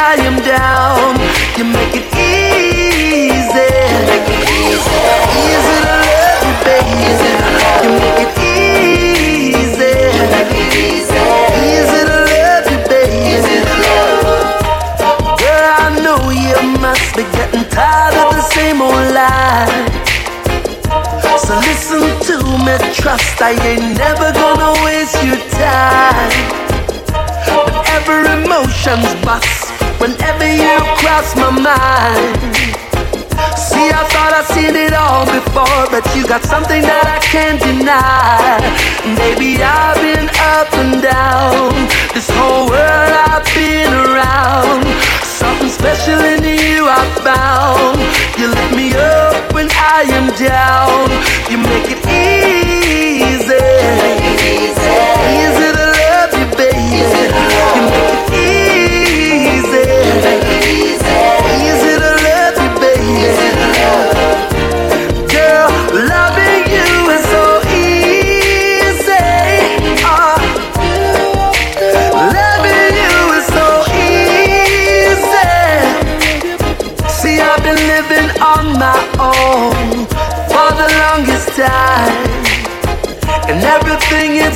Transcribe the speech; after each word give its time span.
I 0.00 0.14
am 0.14 0.38
down. 0.46 1.18
You 1.58 1.64
make 1.64 1.90
it 1.90 2.06
easy. 2.14 3.68
Easy 5.42 5.76
to 5.84 5.94
love 6.06 6.40
you, 6.46 6.54
baby. 6.64 7.10
You 7.82 7.90
make 7.98 8.20
it 8.22 8.32
easy. 8.38 9.94
Easy 11.66 12.00
to 12.06 12.18
love 12.30 12.66
you, 12.70 12.78
baby. 12.86 13.58
Girl, 15.42 15.66
I 15.82 15.98
know 16.02 16.30
you 16.30 16.56
must 16.78 17.16
be 17.16 17.24
getting 17.34 17.66
tired 17.68 18.14
of 18.22 18.30
the 18.38 18.42
same 18.54 18.80
old 18.80 19.12
lie. 19.12 19.66
So 21.42 21.58
listen 21.58 22.06
to 22.28 22.36
me, 22.64 22.74
trust 22.94 23.42
I 23.42 23.50
ain't 23.66 23.98
never 23.98 24.32
gonna 24.32 24.72
waste 24.84 25.18
your 25.24 25.42
time. 25.58 26.32
Whenever 27.66 28.18
emotions 28.40 29.10
bust, 29.24 29.72
whenever 30.00 30.46
you 30.46 30.78
cross 31.02 31.34
my 31.36 31.50
mind. 31.50 32.38
See, 33.58 33.90
I 33.90 34.02
thought 34.10 34.32
I'd 34.34 34.46
seen 34.54 34.74
it 34.74 34.94
all 34.94 35.26
before, 35.26 35.86
but 35.90 36.02
you 36.14 36.26
got 36.26 36.42
something 36.42 36.82
that 36.82 37.06
I 37.06 37.18
can't 37.22 37.58
deny. 37.60 38.58
Baby, 39.18 39.58
I've 39.62 39.98
been 39.98 40.30
up 40.54 40.70
and 40.78 41.02
down, 41.02 41.74
this 42.14 42.30
whole 42.30 42.70
world 42.70 43.12
I've 43.30 43.46
been 43.54 43.92
around. 43.92 44.86
Something 45.22 45.70
special 45.70 46.18
in 46.18 46.42
you 46.42 46.86
I 46.86 47.02
found. 47.22 47.98
You 48.38 48.48
lift 48.50 48.74
me 48.74 48.94
up 48.94 49.52
when 49.54 49.68
I 49.70 50.06
am 50.14 50.30
down. 50.38 51.10
You 51.50 51.58
make 51.58 51.90
it 51.90 52.02
easy. 52.06 53.58
Easy 55.38 55.68
to 55.78 55.86
love 55.98 56.32
you, 56.38 56.46
baby. 56.56 56.82
You 56.98 57.06
make 57.14 58.14
it 58.14 58.17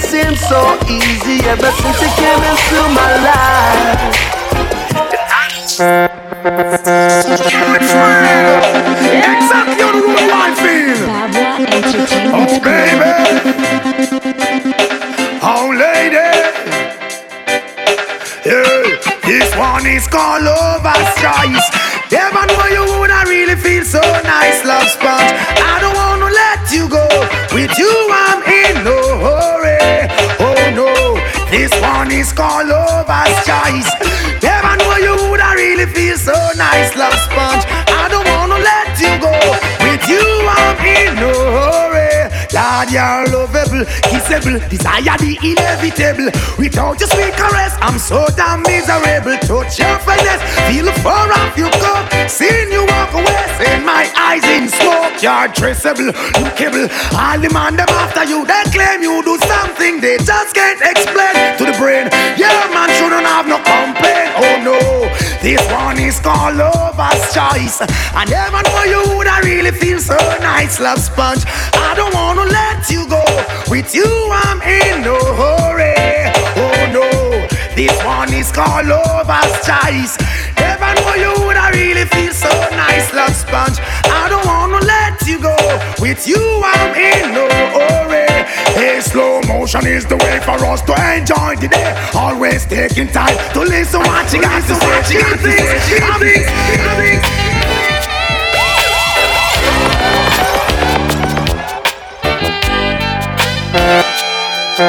seems 0.02 0.40
so 0.40 0.78
easy 0.88 1.38
ever 1.46 1.70
since 1.70 2.00
you 2.02 2.10
came 2.18 2.42
into 2.42 2.78
my 2.98 3.12
life. 3.22 4.32
Exactly 9.32 9.82
on 9.82 9.94
the 9.94 10.02
road 10.06 10.30
I 10.32 10.54
feel. 10.62 11.00
Oh, 12.34 12.52
baby. 12.66 13.12
Oh, 15.42 15.66
lady. 15.82 16.28
Yeah, 18.44 18.82
this 19.24 19.48
one 19.56 19.86
is 19.86 20.06
called 20.08 20.42
Lover's 20.42 21.14
Choice. 21.22 21.68
Lover's 32.92 33.38
Choice. 33.48 33.90
Never 34.42 34.76
know 34.76 34.96
you 34.96 35.14
woulda 35.24 35.52
really 35.56 35.86
feel 35.86 36.16
so 36.18 36.36
nice, 36.56 36.94
love 36.94 37.16
sponge. 37.24 37.61
You're 42.92 43.24
lovable, 43.32 43.88
kissable, 44.12 44.60
desire 44.68 45.16
the 45.16 45.32
inevitable. 45.40 46.28
Without 46.60 47.00
your 47.00 47.08
sweet 47.08 47.32
caress, 47.40 47.72
I'm 47.80 47.98
so 47.98 48.28
damn 48.36 48.60
miserable. 48.68 49.40
Touch 49.48 49.80
your 49.80 49.96
finesse, 50.04 50.44
feel 50.68 50.84
the 50.84 50.92
fur 51.00 51.08
off 51.08 51.56
your 51.56 51.72
coat. 51.80 52.04
Seeing 52.28 52.68
you 52.68 52.84
walk 52.84 53.16
away, 53.16 53.44
seeing 53.56 53.86
my 53.88 54.04
eyes 54.12 54.44
in 54.44 54.68
smoke. 54.68 55.24
You're 55.24 55.48
traceable, 55.56 56.12
lookable. 56.36 56.92
All 57.16 57.40
the 57.40 57.48
them 57.48 57.88
after 57.96 58.28
you, 58.28 58.44
they 58.44 58.62
claim 58.68 59.00
you 59.00 59.24
do 59.24 59.38
something 59.40 59.98
they 60.02 60.18
just 60.18 60.54
can't 60.54 60.82
explain 60.84 61.56
to 61.56 61.64
the 61.64 61.72
brain. 61.80 62.12
Yeah, 62.36 62.68
man 62.76 62.92
shouldn't 63.00 63.24
have 63.24 63.48
no 63.48 63.56
complaint. 63.56 64.21
This 65.42 65.60
one 65.72 65.98
is 65.98 66.20
called 66.20 66.56
lover's 66.56 67.34
choice. 67.34 67.82
I 68.14 68.24
never 68.30 68.62
know 68.62 68.84
you 68.86 69.18
would 69.18 69.26
I 69.26 69.40
really 69.40 69.72
feel 69.72 69.98
so 69.98 70.16
nice, 70.38 70.78
love 70.78 71.00
sponge. 71.00 71.42
I 71.74 71.94
don't 71.96 72.14
wanna 72.14 72.44
let 72.44 72.88
you 72.88 73.08
go. 73.08 73.24
With 73.68 73.92
you, 73.92 74.06
I'm 74.06 74.62
in 74.62 75.02
no 75.02 75.18
hurry. 75.18 76.30
Oh 76.54 76.80
no, 76.94 77.08
this 77.74 77.90
one 78.04 78.32
is 78.32 78.52
called 78.52 78.86
lover's 78.86 79.52
choice. 79.66 80.14
Never 80.82 81.00
know 81.00 81.14
you 81.14 81.46
would 81.46 81.56
I 81.56 81.70
really 81.70 82.04
feel 82.06 82.32
so 82.32 82.50
nice, 82.72 83.14
love 83.14 83.34
sponge. 83.36 83.78
I 84.04 84.26
don't 84.28 84.44
wanna 84.44 84.84
let 84.84 85.24
you 85.26 85.38
go. 85.40 85.54
With 86.00 86.26
you, 86.26 86.42
I'm 86.64 86.94
in 86.94 87.34
no 87.34 87.46
hurry. 87.74 88.26
Hey, 88.74 89.00
slow 89.00 89.40
motion 89.42 89.86
is 89.86 90.06
the 90.06 90.16
way 90.16 90.40
for 90.40 90.58
us 90.66 90.82
to 90.82 90.94
enjoy 91.14 91.54
the 91.62 91.68
day. 91.68 91.94
Always 92.14 92.66
taking 92.66 93.06
time 93.06 93.36
to 93.54 93.60
listen 93.60 94.00
what 94.00 94.32
you 94.32 94.42
got 94.42 94.62
to 94.66 94.74
say. 94.74 95.02
She 95.06 95.20
got 95.20 95.38
to 95.38 95.50
say. 95.52 95.78
She 95.86 96.00
got 96.00 96.18
to 96.18 96.24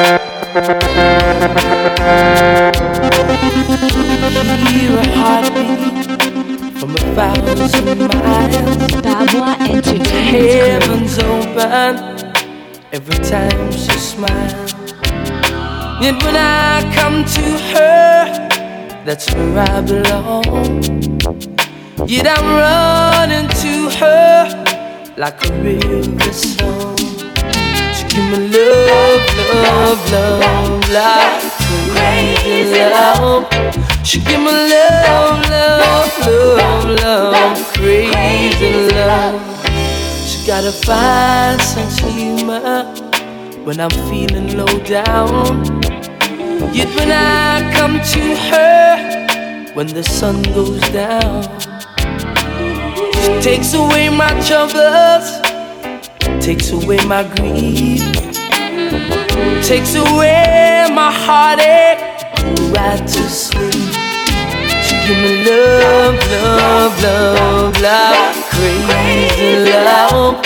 say. 0.09 0.22
Hear 0.53 0.61
a 4.99 5.05
heartbeat 5.17 6.05
from 6.79 6.91
a 6.93 6.97
thousand 7.15 7.97
miles. 7.97 8.77
Babla 9.01 9.57
Entertainment 9.67 10.03
Heavens 10.29 11.17
open 11.17 11.91
every 12.91 13.19
time 13.25 13.71
she 13.71 13.97
smiles. 13.97 14.73
Yet 15.99 16.21
when 16.21 16.35
I 16.37 16.83
come 16.93 17.25
to 17.25 17.45
her, 17.73 18.25
that's 19.05 19.33
where 19.33 19.57
I 19.57 19.81
belong. 19.81 20.83
Yet 22.07 22.27
I'm 22.27 22.47
running 22.61 23.47
to 23.63 23.89
her 23.97 24.45
like 25.17 25.43
a 25.49 25.51
river 25.63 26.31
song. 26.31 27.02
Give 28.13 28.29
me 28.29 28.47
love, 28.47 29.25
love, 29.38 30.12
love, 30.12 30.90
love, 30.91 31.41
crazy 31.96 32.79
love. 32.79 33.47
She 34.06 34.19
give 34.19 34.40
me 34.40 34.51
love, 34.51 35.50
love, 35.50 36.28
love, 36.28 36.85
love, 37.01 37.74
crazy 37.74 38.72
love. 38.91 39.41
She 40.28 40.46
got 40.46 40.63
a 40.63 40.72
fine 40.72 41.59
sense 41.59 42.03
of 42.03 42.13
humor 42.13 42.84
when 43.66 43.79
I'm 43.79 43.90
feeling 44.07 44.57
low 44.57 44.78
down. 44.84 45.66
Yet 46.72 46.90
when 46.95 47.12
I 47.12 47.72
come 47.74 48.00
to 48.13 48.35
her, 48.51 49.74
when 49.74 49.88
the 49.88 50.03
sun 50.03 50.44
goes 50.53 50.81
down, 50.91 51.44
she 53.24 53.41
takes 53.41 53.74
away 53.74 54.09
my 54.09 54.30
troubles, 54.47 55.41
takes 56.43 56.71
away 56.71 56.97
my 57.05 57.23
grief, 57.23 58.03
takes 59.63 59.95
away 59.95 60.85
my 60.91 61.09
heartache, 61.09 62.03
right 62.75 62.99
to 63.07 63.23
sleep. 63.29 63.71
She 64.83 64.95
give 65.07 65.19
me 65.23 65.45
love, 65.45 66.15
love, 66.31 67.01
love, 67.01 67.81
love, 67.81 68.35
crazy 68.51 69.71
love. 69.71 70.45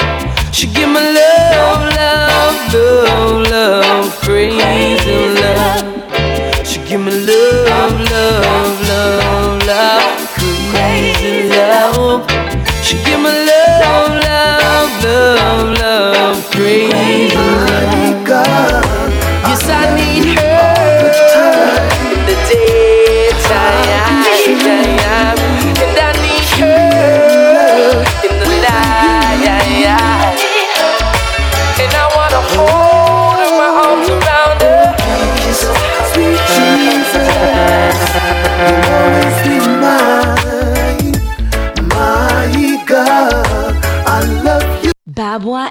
She 0.53 0.67
give 0.67 0.87
me 0.87 1.01
love, 1.17 1.81
love, 1.95 2.73
love, 2.75 3.49
love, 3.49 4.19
crazy 4.21 5.33
love. 5.41 5.86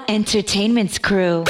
Entertainment's 0.07 0.97
crew. 0.99 1.43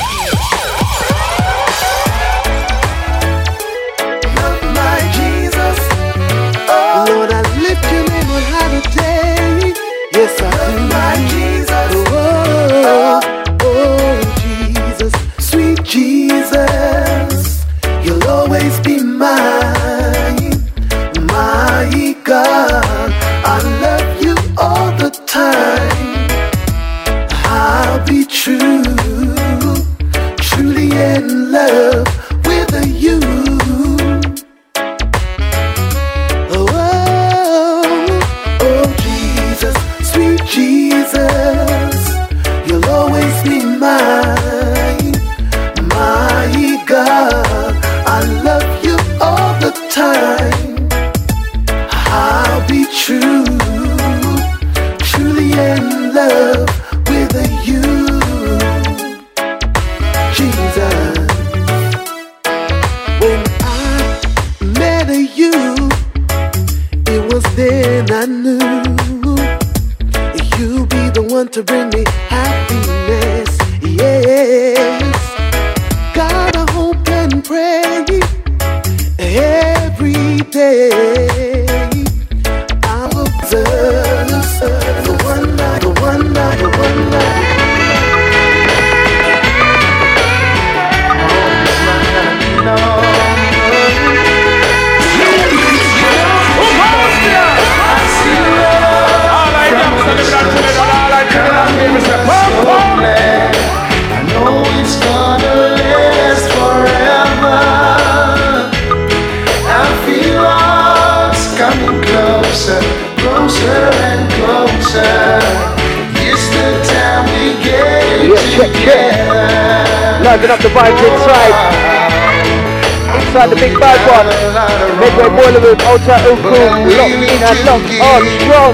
Oh, 127.77 128.25
strong. 128.41 128.73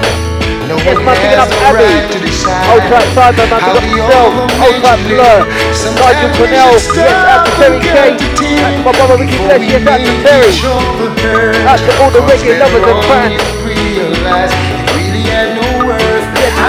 No 0.64 0.80
it's 0.80 0.96
my 1.04 1.12
picking 1.12 1.36
up 1.36 1.52
Abby. 1.60 1.84
Ultra 2.72 3.04
Simon, 3.12 3.52
my 3.52 3.60
picking 3.60 3.76
up 3.76 4.08
Phil. 4.08 4.32
Ultra 4.64 4.96
Blur. 5.04 5.44
Sergeant 5.76 6.32
Cornell. 6.40 6.72
Yes, 6.72 6.88
out 6.96 7.44
Terry 7.60 7.84
K. 7.84 8.16
That's 8.16 8.80
my 8.80 8.92
brother 8.96 9.20
Ricky 9.20 9.36
Flesh. 9.44 9.60
Yes, 9.60 9.84
out 9.84 10.00
Terry. 10.24 10.56
To 11.84 11.90
all 12.00 12.08
the 12.10 12.24
reggae 12.24 12.56
lovers 12.56 12.80
and 12.80 13.04
fans. 13.04 13.44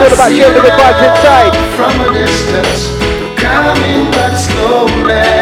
What 0.01 0.11
about 0.11 0.31
you 0.35 0.43
and 0.43 0.55
the 0.55 0.59
inside. 0.59 1.55
From 1.79 1.95
a 2.03 2.11
distance, 2.11 2.91
coming 3.39 4.11
but 4.11 4.35
slowly. 4.35 5.34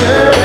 Yeah. 0.00 0.37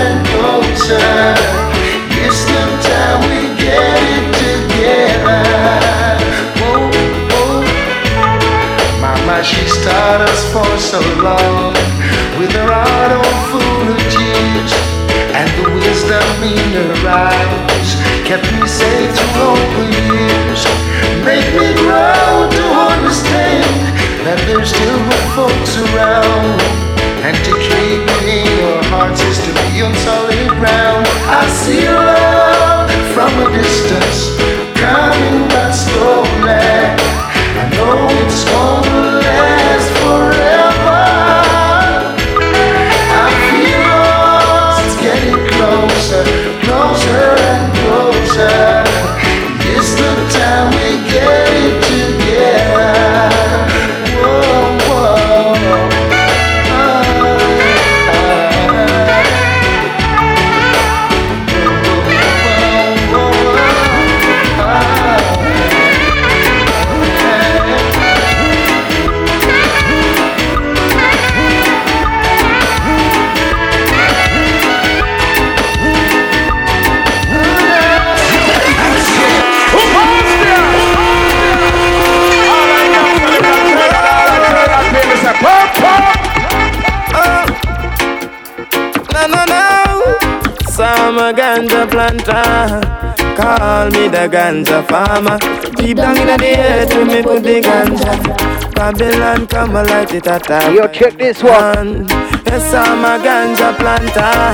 a 94.23 94.29
ganja 94.29 94.87
farmer. 94.87 95.37
Deep 95.75 95.97
down 95.97 96.17
in 96.17 96.27
the 96.27 96.55
earth, 96.57 96.95
we 96.95 97.03
make 97.03 97.23
put 97.25 97.43
the 97.43 97.61
ganja. 97.61 98.73
Babylon 98.73 99.47
come 99.47 99.73
light 99.73 100.13
it 100.13 100.27
at 100.27 100.43
time. 100.43 100.75
Yo, 100.75 100.87
check 100.87 101.17
this 101.17 101.43
one. 101.43 102.07
Yes, 102.47 102.73
I'm 102.73 103.03
a 103.03 103.23
ganja 103.23 103.75
planter. 103.77 104.53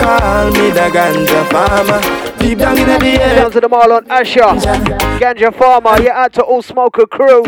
Call 0.00 0.50
me 0.52 0.70
the 0.70 0.88
ganja 0.96 1.42
farmer. 1.50 2.38
Deep 2.38 2.58
down 2.58 2.78
in 2.78 2.86
the 2.86 3.20
earth. 3.20 3.38
Sounds 3.38 3.56
of 3.56 3.62
the 3.62 3.68
Marlon 3.68 4.06
Asher. 4.08 4.40
Ganja 5.20 5.54
Farmer, 5.54 5.98
you 5.98 6.06
yeah, 6.06 6.28
to 6.28 6.42
all 6.42 6.62
smoker 6.62 7.06
crew. 7.06 7.42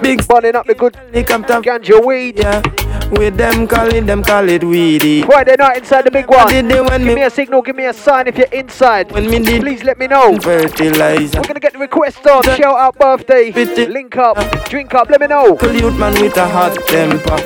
Big 0.00 0.26
burning 0.26 0.54
up 0.54 0.66
the 0.66 0.74
good 0.74 0.94
ganja 1.14 2.04
weed. 2.04 2.38
Yeah. 2.38 2.79
With 3.10 3.36
them 3.36 3.66
call 3.66 3.88
it, 3.92 4.06
them 4.06 4.22
call 4.22 4.48
it 4.48 4.62
weedy. 4.64 5.22
Friday 5.22 5.56
night 5.58 5.78
inside 5.78 6.02
the 6.06 6.10
big 6.10 6.28
one. 6.30 6.48
Did 6.48 6.68
they 6.68 6.80
when 6.80 7.00
Give 7.02 7.08
me 7.08 7.14
me 7.16 7.22
a 7.22 7.30
signal, 7.30 7.60
give 7.60 7.76
me 7.76 7.86
a 7.86 7.92
sign 7.92 8.28
if 8.28 8.38
you're 8.38 8.46
inside. 8.52 9.10
when 9.12 9.28
me 9.28 9.40
did 9.40 9.62
Please 9.62 9.82
let 9.82 9.98
me 9.98 10.06
know. 10.06 10.38
fertilizer? 10.38 11.38
We're 11.40 11.44
gonna 11.48 11.60
get 11.60 11.72
the 11.72 11.78
request 11.80 12.24
on. 12.26 12.44
Shout 12.44 12.62
out 12.62 12.98
birthday. 12.98 13.50
Link 13.86 14.16
up, 14.16 14.36
drink 14.68 14.94
up, 14.94 15.10
let 15.10 15.20
me 15.20 15.26
know. 15.26 15.54
Pollute 15.56 15.98
man 15.98 16.12
with 16.22 16.36
a 16.36 16.48
hot 16.48 16.74
temper. 16.86 17.36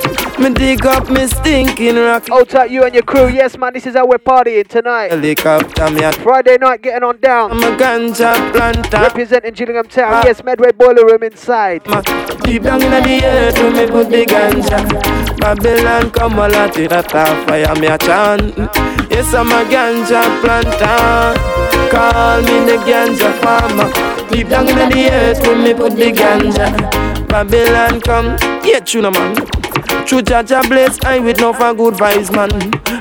Me 0.41 0.53
dig 0.53 0.85
up 0.85 1.09
me 1.09 1.27
stinking 1.27 1.95
rock. 1.95 2.27
Hold 2.29 2.49
tight, 2.49 2.69
you 2.69 2.83
and 2.83 2.93
your 2.93 3.03
crew. 3.03 3.27
Yes, 3.27 3.57
man, 3.57 3.73
this 3.73 3.87
is 3.87 3.95
how 3.95 4.05
we're 4.05 4.17
partying 4.19 4.67
tonight. 4.67 5.09
Helicopter 5.11 5.89
me 5.89 6.01
Friday 6.23 6.57
night, 6.59 6.81
getting 6.83 7.03
on 7.03 7.17
down. 7.19 7.51
I'm 7.51 7.57
a 7.63 7.75
ganja 7.77 8.33
planter. 8.53 8.97
Representing 9.01 9.53
Gillingham 9.53 9.87
Town. 9.87 10.13
Ah. 10.13 10.23
Yes, 10.25 10.43
Medway 10.43 10.71
Boiler 10.73 11.05
Room 11.05 11.23
inside. 11.23 11.85
Ma- 11.87 12.01
Deep 12.45 12.63
down 12.63 12.81
in 12.81 12.91
the 12.91 13.21
earth 13.25 13.57
when 13.59 13.73
me 13.73 13.87
put 13.87 14.09
the 14.09 14.25
ganja. 14.25 14.79
Babylon 15.39 16.11
come 16.11 16.39
all 16.39 16.55
at 16.55 16.77
it 16.77 16.91
at 16.91 17.11
fire 17.11 17.75
me 17.75 17.87
a 17.87 17.97
chant. 17.97 18.55
Yes 19.11 19.33
I'm 19.33 19.47
a 19.47 19.63
ganja 19.65 20.21
planter. 20.41 21.33
Call 21.89 22.41
me 22.41 22.65
the 22.69 22.77
ganja 22.85 23.31
farmer. 23.41 23.89
Deep 24.29 24.49
down 24.49 24.67
in 24.67 24.89
the 24.89 25.09
earth 25.11 25.41
when 25.47 25.63
me 25.63 25.73
put 25.73 25.95
the 25.95 26.11
ganja. 26.11 26.67
Babylon 27.27 27.99
come. 28.01 28.37
Yeah 28.63 28.79
tuna 28.79 29.11
man 29.11 29.54
True 30.05 30.21
Jah 30.21 30.43
Jah 30.43 30.61
bless 30.69 31.03
I 31.03 31.17
with 31.17 31.39
no 31.39 31.51
for 31.51 31.73
good 31.73 31.95
vibes 31.95 32.31
man. 32.31 32.51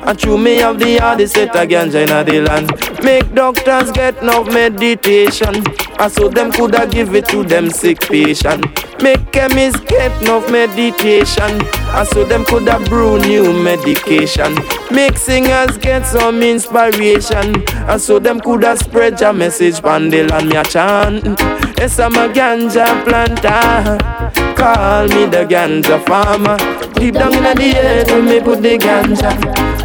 And 0.08 0.18
true 0.18 0.38
me 0.38 0.56
have 0.56 0.78
the 0.78 0.96
hardest 0.96 1.34
set 1.34 1.54
of 1.54 1.68
ganja 1.68 2.00
in 2.00 2.26
the 2.26 2.40
land. 2.40 2.70
Make 3.04 3.34
doctors 3.34 3.90
get 3.92 4.22
no 4.22 4.42
meditation. 4.44 5.54
And 5.98 6.12
so 6.12 6.28
them 6.28 6.50
coulda 6.50 6.86
give 6.86 7.14
it 7.14 7.26
to 7.26 7.44
them 7.44 7.70
sick 7.70 8.00
patient. 8.00 8.64
Make 9.02 9.32
chemists 9.32 9.80
get 9.80 10.22
no 10.22 10.40
meditation. 10.48 11.60
And 11.92 12.08
so 12.08 12.24
them 12.24 12.44
coulda 12.46 12.80
brew 12.88 13.20
new 13.20 13.52
medication. 13.62 14.54
Make 14.90 15.18
singers 15.18 15.76
get 15.76 16.06
some 16.06 16.42
inspiration. 16.42 17.62
And 17.88 18.00
so 18.00 18.18
them 18.18 18.40
coulda 18.40 18.78
spread 18.78 19.20
your 19.20 19.34
message 19.34 19.82
pan 19.82 20.08
the 20.08 20.24
land 20.24 20.48
me 20.48 20.56
a 20.56 20.64
chant. 20.64 21.38
Yes 21.78 21.98
I'm 21.98 22.14
a 22.14 22.32
ganja 22.32 23.04
planter 23.04 24.33
Call 24.56 25.08
me 25.08 25.26
the 25.26 25.44
ganja 25.48 25.98
farmer. 26.06 26.56
Deep 26.94 27.14
down 27.14 27.34
in 27.34 27.56
the 27.56 27.74
earth 27.76 28.10
when 28.10 28.24
me 28.26 28.40
put 28.40 28.62
the 28.62 28.78
ganja. 28.78 29.30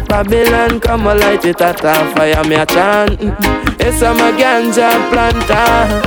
Babylon 0.08 0.80
come 0.80 1.06
a 1.06 1.14
light 1.14 1.44
it 1.44 1.60
at 1.60 1.84
a 1.84 1.94
fire 2.14 2.44
me 2.44 2.56
a 2.56 2.66
chant. 2.66 3.20
Mm-hmm. 3.20 3.80
Yes 3.80 4.02
I'm 4.02 4.16
a 4.16 4.30
ganja 4.38 4.90
planter. 5.10 6.02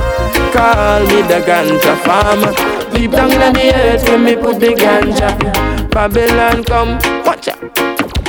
Call 0.52 1.00
me 1.06 1.22
the 1.22 1.40
ganja 1.46 1.94
farmer. 2.04 2.52
Deep 2.92 3.10
down 3.10 3.30
in 3.32 3.52
the 3.52 3.72
earth 3.74 4.08
when 4.08 4.24
me 4.24 4.36
put 4.36 4.60
the 4.60 4.74
ganja. 4.74 5.90
Babylon 5.90 6.64
come 6.64 6.98
watch 7.24 7.48
out 7.48 7.83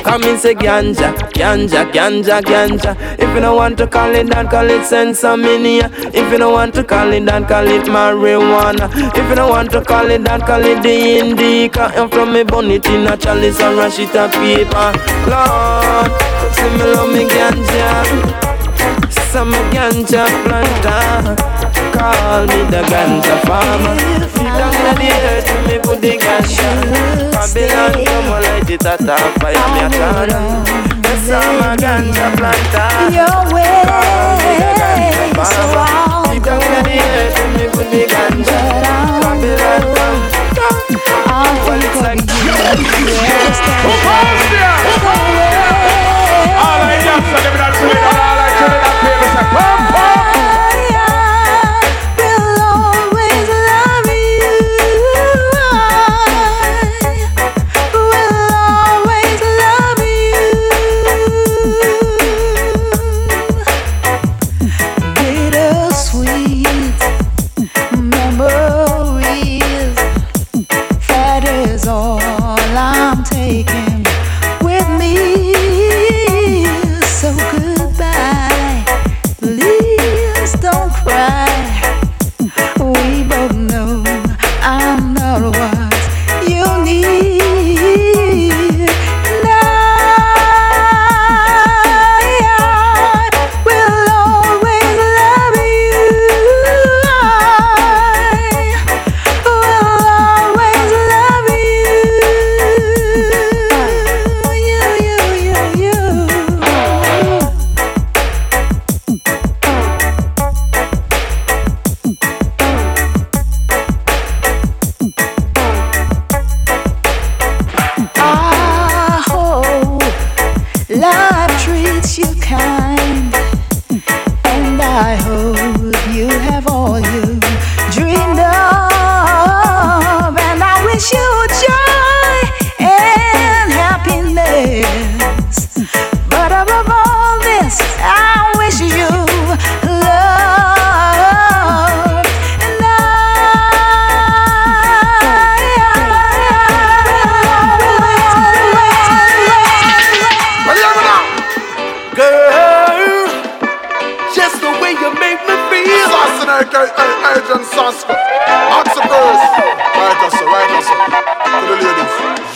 Come 0.05 0.21
in 0.23 0.37
say 0.37 0.53
ganja, 0.53 1.11
ganja, 1.33 1.91
ganja, 1.91 2.39
ganja. 2.41 2.95
If 3.17 3.27
you 3.33 3.41
don't 3.41 3.55
want 3.55 3.77
to 3.79 3.87
call 3.87 4.13
it 4.13 4.27
that, 4.29 4.51
call 4.51 4.69
it 4.69 4.81
sinsemilla. 4.83 5.89
If 6.13 6.31
you 6.31 6.37
don't 6.37 6.53
want 6.53 6.75
to 6.75 6.83
call 6.83 7.11
it 7.11 7.25
that, 7.25 7.47
call 7.47 7.65
it 7.65 7.85
marijuana. 7.85 8.87
If 9.17 9.29
you 9.29 9.35
don't 9.35 9.49
want 9.49 9.71
to 9.71 9.81
call 9.83 10.09
it 10.11 10.23
that, 10.25 10.41
call 10.45 10.63
it 10.63 10.83
the 10.83 11.17
indica. 11.19 11.91
And 11.95 12.11
from 12.11 12.33
me 12.33 12.43
bonnet 12.43 12.85
in 12.85 13.07
a 13.07 13.17
chalice 13.17 13.59
and 13.59 13.77
rush 13.77 13.97
it 13.97 14.13
a 14.13 14.29
paper. 14.29 14.93
Lord, 15.25 16.11
see 16.53 16.69
me 16.77 16.85
love 16.93 17.11
me 17.11 17.25
ganja. 17.25 17.89
Some 19.31 19.53
ganja 19.73 20.27
planter. 20.45 21.84
Call 21.95 22.43
me 22.47 22.61
the 22.67 22.81
ganja 22.91 23.35
farmer. 23.47 23.95
Deep 23.95 24.51
down 24.59 24.75
in 24.75 24.95
the 24.99 25.09
earth, 25.31 25.47
when 25.47 25.63
me 25.67 25.77
put 25.79 25.97
the 26.01 26.13
ganja. 26.19 26.69
Babylon 27.31 27.95
come 28.05 28.33
and 28.35 28.43
light 28.43 28.69
it 28.69 28.85
at 28.85 29.01
a 29.01 29.17
fire, 29.39 29.67
me 29.71 29.79
a 29.79 29.89
chant. 29.95 30.31
Yes, 31.03 31.29
I'm 31.31 31.63
a 31.63 31.71
ganja 31.79 32.27
planter. 32.35 32.89
Your 33.15 33.39
way 33.53 33.87
Call 33.87 34.35
me 34.43 34.53
the 34.59 34.71
ganja 34.75 35.45
so 35.47 35.61
farmer. 35.71 35.95
I'll 35.95 36.33
Deep 36.33 36.43
down 36.43 36.61
in 36.61 36.83
the 36.83 36.95
earth, 36.99 37.35
when 37.39 37.51
me 37.55 37.65
put 37.71 37.87
the 37.89 38.03
ganja. 38.11 38.59
Babylon 39.23 39.83
come. 39.95 40.19
I'll 41.31 41.55
Well, 41.65 41.81
it's 41.81 42.01
like 42.01 42.25
will 49.55 49.94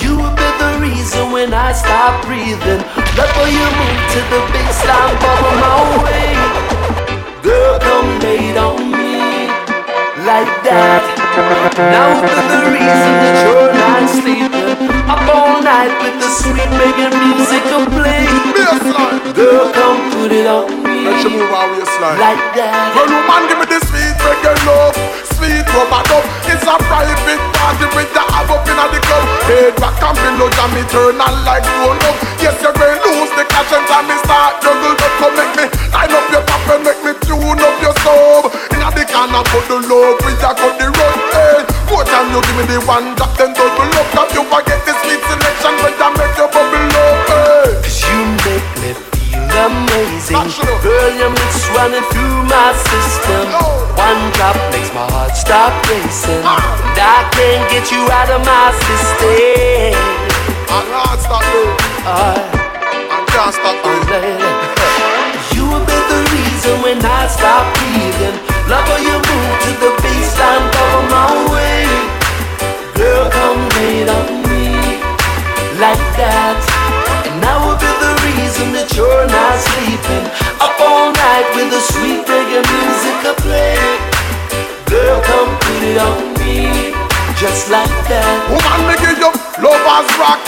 You 0.02 0.18
will 0.18 0.34
be 0.34 0.50
the 0.58 0.80
reason 0.82 1.32
when 1.32 1.54
I 1.54 1.72
stop 1.72 2.26
breathing. 2.26 2.82
Love 3.14 3.30
for 3.38 3.46
you 3.46 3.62
move 3.78 4.02
to 4.10 4.20
the 4.26 4.42
big 4.50 4.66
slime 4.74 5.14
bubble 5.22 5.54
my 5.62 6.02
way. 6.02 6.34
Girl, 7.46 7.78
come 7.78 8.20
lay 8.26 8.58
on 8.58 8.90
me 8.90 9.54
like 10.26 10.50
that. 10.66 11.06
Now 11.78 12.10
for 12.18 12.34
the 12.50 12.74
reason 12.74 13.14
that 13.22 13.38
you're 13.46 13.70
not 13.78 14.10
sleeping. 14.10 14.90
All 15.30 15.49
night 15.80 15.96
with 16.04 16.16
the 16.20 16.30
sweet 16.44 16.72
making 16.76 17.14
music 17.24 17.64
to 17.72 17.80
play. 17.96 18.24
Girl, 19.34 19.72
come 19.72 20.00
put 20.12 20.32
it 20.32 20.48
on 20.48 20.68
me 20.84 21.06
Let 21.06 21.24
you 21.24 21.30
move 21.30 21.52
our 21.56 21.68
waistline. 21.72 22.20
like 22.20 22.44
that. 22.60 22.92
Well, 22.96 23.08
woman, 23.08 23.42
give 23.48 23.60
me 23.62 23.68
the 23.72 23.80
sweet 23.88 24.16
reggae 24.26 24.56
love. 24.68 25.29
Rubber 25.74 26.04
dub. 26.10 26.24
It's 26.50 26.66
a 26.66 26.76
private 26.82 27.42
party 27.54 27.86
with 27.94 28.10
the 28.14 28.24
ab 28.26 28.50
up 28.50 28.66
in 28.66 28.78
the 28.78 29.00
club. 29.06 29.26
Head 29.46 29.74
back 29.78 30.02
and 30.02 30.18
below, 30.18 30.50
jam 30.58 30.70
me 30.74 30.82
on 30.82 31.22
like 31.46 31.66
grown 31.78 32.00
up. 32.10 32.16
Yes, 32.42 32.58
you're 32.62 32.74
going 32.74 33.00
lose 33.06 33.32
the 33.38 33.46
cash 33.46 33.70
and 33.70 33.86
time 33.86 34.10
me 34.10 34.18
start 34.26 34.58
juggle. 34.66 34.96
But 34.98 35.14
come 35.22 35.36
make 35.38 35.54
me 35.54 35.66
line 35.94 36.14
up 36.14 36.26
your 36.34 36.44
pop 36.50 36.66
and 36.74 36.82
make 36.82 37.02
me 37.06 37.14
tune 37.22 37.62
up 37.62 37.76
your 37.86 37.94
stove. 38.02 38.50
In 38.74 38.82
the 38.82 39.04
corner, 39.06 39.44
put 39.54 39.66
the 39.70 39.78
love 39.86 40.18
with 40.26 40.42
ya 40.42 40.58
cut 40.58 40.74
the 40.82 40.88
road. 40.90 41.18
Hey, 41.38 41.62
more 41.86 42.06
time 42.06 42.34
you 42.34 42.42
give 42.42 42.58
me 42.58 42.64
the 42.66 42.78
one 42.90 43.14
drop, 43.14 43.38
then 43.38 43.54
double 43.54 43.94
up. 43.94 44.08
Cause 44.18 44.34
you 44.34 44.44
forget 44.50 44.80
the 44.90 44.94
sweet 45.06 45.22
selection. 45.22 45.80
Girl, 49.60 51.12
your 51.20 51.32
mix 51.32 51.68
running 51.76 52.04
through 52.16 52.44
my 52.48 52.72
system. 52.80 53.52
One 54.00 54.32
drop 54.40 54.56
makes 54.72 54.88
my 54.96 55.04
heart 55.12 55.36
stop 55.36 55.76
racing. 55.84 56.40
And 56.40 56.96
I 56.96 57.28
can't 57.36 57.68
get 57.68 57.92
you 57.92 58.00
out 58.08 58.32
of 58.32 58.40
my 58.48 58.72
system. 58.88 60.00
I 60.64 60.80
can't 60.88 61.20
stop 61.20 61.44
you. 61.44 61.76
I 62.08 63.20
can't 63.28 63.52
stop 63.52 63.76
you. 63.84 64.00
You 65.60 65.68
will 65.68 65.84
be 65.84 66.00
the 66.08 66.20
reason 66.32 66.80
when 66.80 67.04
I 67.04 67.28
stop 67.28 67.68
breathing. 67.76 68.40
Love 68.72 68.88
how 68.88 68.96
you 68.96 69.12
move 69.12 69.56
to 69.60 69.72
the 69.76 69.92
baseline, 70.00 70.72
cover 70.72 71.04
my 71.12 71.36
way. 71.52 71.84
Girl, 72.96 73.28
come 73.28 73.60
lay 73.76 74.08
on 74.08 74.40
me 74.48 75.04
like 75.84 76.00
that. 76.16 76.89
The 78.60 78.72
that 78.76 78.92
you're 78.96 79.28
not 79.28 79.56
sleeping. 79.56 80.26
Up 80.60 80.76
all 80.84 81.12
night 81.16 81.48
with 81.56 81.72
the 81.72 81.80
sweet 81.80 82.28
reggae 82.28 82.60
music 82.60 83.18
I 83.24 83.34
play. 83.40 83.80
Girl, 84.92 85.22
come 85.24 85.52
put 85.64 85.82
it 85.84 85.98
on 85.98 86.34
me, 86.44 86.92
just 87.40 87.72
like 87.72 87.94
that. 88.12 88.36
Woman, 88.52 88.80
me 88.88 88.96
give 89.00 89.16
you 89.16 89.32
lovers 89.64 90.12
rock, 90.20 90.42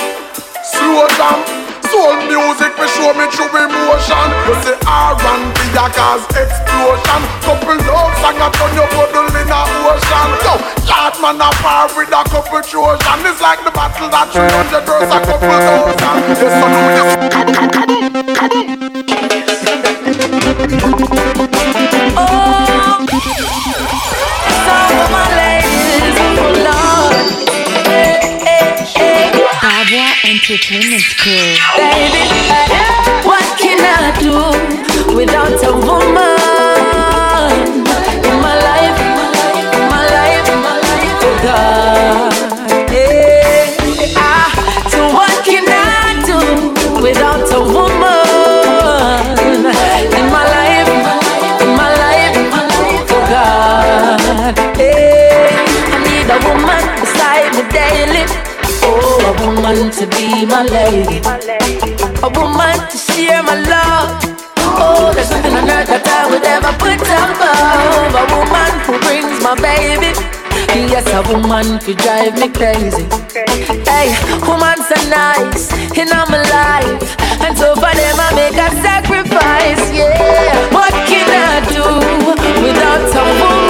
slow 0.64 1.08
down. 1.16 1.61
Soul 1.92 2.16
music, 2.24 2.72
me 2.80 2.88
show 2.96 3.12
me 3.12 3.28
true 3.36 3.52
emotion. 3.52 4.28
You 4.48 4.56
say 4.64 4.80
R&B, 4.88 5.60
a 5.76 5.86
cause 5.92 6.24
explosion. 6.32 7.22
Couple 7.44 7.76
love 7.84 8.16
song, 8.24 8.40
I 8.40 8.48
turn 8.56 8.72
your 8.80 8.88
puddle 8.96 9.28
in 9.36 9.52
a 9.52 9.62
ocean. 9.92 10.30
Yo, 10.40 10.56
yard 10.88 11.16
man 11.20 11.44
a 11.44 11.52
par 11.60 11.92
with 11.92 12.08
a 12.08 12.24
couple 12.32 12.64
Trojan. 12.64 13.20
It's 13.28 13.42
like 13.44 13.60
the 13.68 13.72
battle 13.76 14.08
that 14.08 14.32
300 14.32 14.88
girls 14.88 15.12
a 15.12 15.20
couple 15.20 15.52
thousand. 15.52 16.00
Yes, 16.32 16.56
so 16.56 16.68
now 16.72 16.88
you 16.88 17.04
come, 17.04 17.60
come, 17.76 18.24
come, 18.80 19.06
come. 19.06 19.21
Entertainment 30.62 31.04
Crew. 31.18 31.56
Baby, 31.76 32.22
what 33.26 33.44
can 33.58 33.80
I 33.82 34.14
do 34.22 35.16
without 35.16 35.58
a 35.66 35.74
woman 35.74 36.31
my 60.52 60.64
lady. 60.68 61.24
A 62.22 62.30
woman 62.36 62.76
to 62.92 62.98
share 62.98 63.42
my 63.42 63.56
love. 63.72 64.20
Oh, 64.60 65.12
there's 65.16 65.32
nothing 65.32 65.56
on 65.56 65.70
earth 65.70 65.88
that 65.88 66.04
I 66.04 66.28
would 66.28 66.44
ever 66.44 66.76
put 66.76 67.00
above. 67.00 68.12
A 68.12 68.24
woman 68.36 68.72
who 68.84 69.00
brings 69.08 69.40
my 69.40 69.56
baby. 69.56 70.12
Yes, 70.92 71.08
a 71.16 71.24
woman 71.32 71.80
who 71.80 71.96
drive 71.96 72.36
me 72.36 72.52
crazy. 72.52 73.08
Hey, 73.88 74.12
woman 74.44 74.76
so 74.84 75.00
nice 75.08 75.72
in 75.96 76.12
my 76.12 76.28
life. 76.28 77.00
And 77.40 77.56
so 77.56 77.72
for 77.80 77.94
them 77.96 78.18
I 78.20 78.30
make 78.36 78.60
a 78.60 78.70
sacrifice. 78.84 79.84
Yeah, 79.96 80.68
what 80.76 80.92
can 81.08 81.32
I 81.32 81.64
do 81.72 81.86
without 82.60 83.08
a 83.08 83.24
woman 83.40 83.61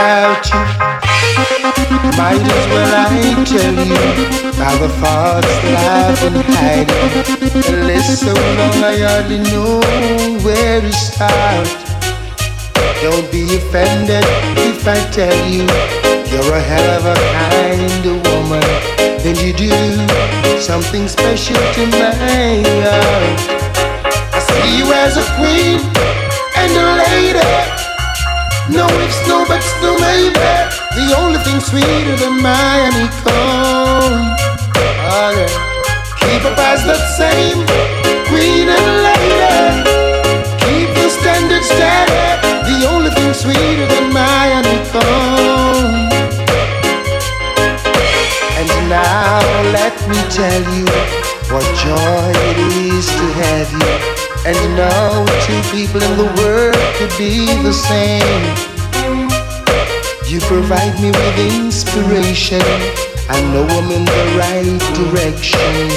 About 0.00 0.46
you. 0.48 0.60
Might 2.16 2.40
as 2.40 2.66
well 2.72 2.92
I 2.96 3.44
tell 3.44 3.76
you 3.84 4.00
about 4.48 4.80
the 4.80 4.88
thoughts 4.96 5.52
that 5.60 5.76
I've 5.92 6.16
been 6.24 6.40
hiding. 6.40 7.04
And 7.68 7.86
list 7.86 8.24
so 8.24 8.32
long 8.32 8.80
I 8.80 8.96
hardly 8.96 9.44
know 9.52 9.84
where 10.40 10.80
to 10.80 10.90
start. 10.90 11.68
Don't 13.04 13.30
be 13.30 13.44
offended 13.60 14.24
if 14.56 14.88
I 14.88 14.96
tell 15.12 15.36
you 15.44 15.68
you're 16.32 16.48
a 16.48 16.60
hell 16.64 16.88
of 16.96 17.04
a 17.04 17.16
kind 17.36 18.00
of 18.08 18.24
woman. 18.32 18.64
Then 19.20 19.36
you 19.44 19.52
do 19.52 19.68
something 20.58 21.08
special 21.08 21.60
to 21.76 21.86
my 22.00 22.08
heart. 22.16 23.36
I 24.32 24.40
see 24.48 24.78
you 24.80 24.86
as 24.96 25.18
a 25.20 25.26
queen 25.36 25.76
and 26.56 26.72
a 26.72 26.88
lady. 27.04 27.89
No 28.70 28.86
ifs, 29.02 29.26
no 29.26 29.44
buts, 29.46 29.66
no 29.82 29.98
maybe. 29.98 30.38
The 30.94 31.14
only 31.18 31.40
thing 31.42 31.58
sweeter 31.58 32.16
than 32.22 32.40
my 32.40 32.86
honeycomb. 32.86 34.30
Oh, 35.10 35.30
yeah. 35.34 35.50
Keep 36.22 36.44
up 36.46 36.58
as 36.58 36.86
that 36.86 37.02
same 37.18 37.66
queen 38.30 38.68
and 38.70 38.86
lady. 39.02 39.82
Keep 40.62 40.94
the 40.94 41.08
standard 41.10 41.64
steady. 41.64 42.22
The 42.70 42.86
only 42.86 43.10
thing 43.10 43.34
sweeter 43.34 43.86
than 43.90 44.12
my 44.12 44.54
honeycomb. 44.54 46.06
And 48.54 48.88
now 48.88 49.42
let 49.74 49.98
me 50.06 50.20
tell 50.30 50.62
you 50.74 50.86
what 51.50 51.66
joy 51.74 52.30
it 52.50 52.58
is 52.86 53.06
to 53.06 53.26
have 53.42 53.72
you. 53.72 54.29
And 54.42 54.56
no 54.74 55.26
two 55.44 55.60
people 55.68 56.00
in 56.00 56.16
the 56.16 56.24
world 56.40 56.80
could 56.96 57.12
be 57.18 57.44
the 57.60 57.74
same. 57.74 58.44
You 60.24 60.40
provide 60.48 60.96
me 60.98 61.10
with 61.10 61.38
inspiration. 61.60 62.64
I 63.28 63.36
know 63.52 63.68
I'm 63.68 63.90
in 63.92 64.04
the 64.08 64.24
right 64.40 64.80
direction. 64.96 65.92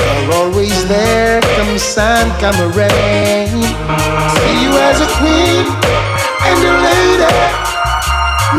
You're 0.00 0.32
always 0.32 0.88
there, 0.88 1.42
come 1.60 1.76
sun, 1.76 2.32
come 2.40 2.56
rain. 2.72 3.52
See 3.52 4.56
you 4.64 4.72
as 4.88 5.04
a 5.04 5.08
queen 5.20 5.68
and 6.40 6.58
a 6.64 6.74
lady. 6.88 7.36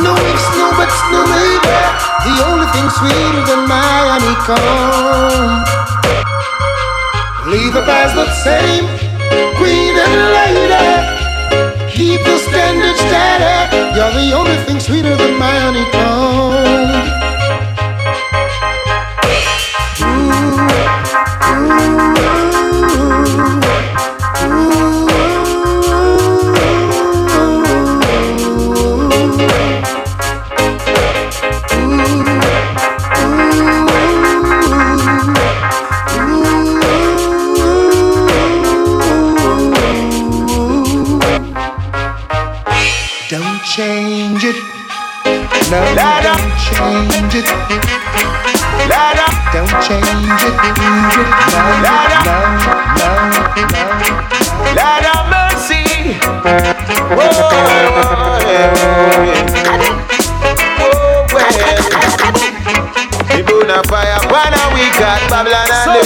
No 0.06 0.14
ifs, 0.14 0.48
no 0.54 0.70
buts, 0.78 1.02
no 1.10 1.26
maybe. 1.26 1.78
The 2.30 2.36
only 2.46 2.68
thing 2.78 2.88
sweeter 2.94 3.42
than 3.50 3.68
my 3.68 4.06
honeycomb. 4.14 5.66
Leave 7.48 7.78
up 7.78 7.88
as 7.88 8.14
the 8.14 8.30
same 8.44 8.86
queen 9.56 9.96
and 9.96 10.16
lady. 10.36 11.88
Keep 11.90 12.20
the 12.26 12.38
standard 12.40 12.98
steady. 12.98 13.96
You're 13.96 14.12
the 14.12 14.36
only 14.36 14.58
thing 14.66 14.82
sweeter 14.82 15.16
than 15.16 15.40
my 15.40 15.58
honeycomb. 15.58 16.17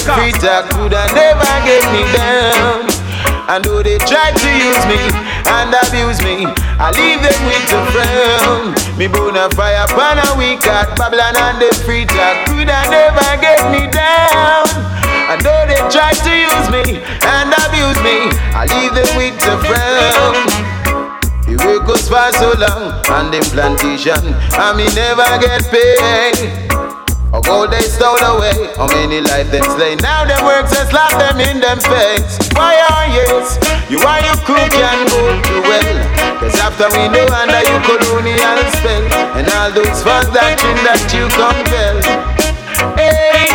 Every 0.01 0.31
talk 0.33 0.65
coulda 0.73 1.05
never 1.13 1.53
get 1.61 1.85
me 1.93 2.01
down. 2.17 2.89
And 3.47 3.63
though 3.63 3.83
they 3.83 3.97
try 3.99 4.31
to 4.33 4.49
use 4.49 4.83
me 4.89 4.97
and 5.45 5.69
abuse 5.69 6.17
me, 6.25 6.49
I 6.81 6.89
leave 6.89 7.21
them 7.21 7.37
with 7.45 7.65
the 7.69 7.79
frown. 7.93 8.73
Me 8.97 9.05
burn 9.07 9.37
a 9.37 9.49
fire 9.53 9.85
upon 9.85 10.17
a 10.17 10.33
weak 10.37 10.63
heart, 10.63 10.97
Babylon 10.97 11.37
and 11.37 11.61
the 11.61 11.69
free 11.85 12.05
coulda 12.09 12.81
never 12.89 13.29
get 13.37 13.61
me 13.69 13.85
down. 13.93 14.65
I 15.29 15.37
know 15.43 15.69
they 15.69 15.79
try 15.93 16.11
to 16.17 16.33
use 16.33 16.67
me 16.73 16.97
and 17.05 17.53
abuse 17.61 17.99
me, 18.01 18.33
I 18.57 18.65
leave 18.73 18.97
them 18.97 19.11
with 19.15 19.37
the 19.37 19.53
frown. 19.69 20.33
The 21.45 21.61
work 21.65 21.85
goes 21.85 22.07
for 22.07 22.31
so 22.33 22.57
long 22.57 22.89
on 23.11 23.29
the 23.29 23.39
plantation, 23.53 24.33
and 24.33 24.77
me 24.77 24.87
never 24.95 25.27
get 25.37 25.61
paid. 25.69 26.70
All 27.51 27.67
they 27.67 27.83
stole 27.83 28.15
away, 28.15 28.55
how 28.79 28.87
many 28.87 29.19
life 29.19 29.51
they 29.51 29.59
slain? 29.75 29.97
Now 29.99 30.23
them 30.23 30.39
works 30.47 30.71
and 30.71 30.87
slap 30.87 31.11
them 31.19 31.35
in 31.43 31.59
them 31.59 31.83
face. 31.83 32.39
Why 32.55 32.79
are 32.79 33.07
yes? 33.11 33.59
You 33.91 33.99
are 33.99 34.23
you 34.23 34.31
crook 34.47 34.71
and 34.71 35.03
go 35.11 35.19
to 35.19 35.55
well. 35.67 35.99
Cause 36.39 36.55
after 36.63 36.87
we 36.95 37.11
no 37.11 37.27
wonder 37.27 37.59
you 37.67 37.77
colonial 37.83 38.59
spell. 38.79 39.03
And 39.35 39.51
all 39.59 39.67
those 39.67 39.99
fans 39.99 40.31
dancing 40.31 40.79
that 40.87 41.03
you 41.11 41.27
compel. 41.35 41.99
Hey! 42.95 43.51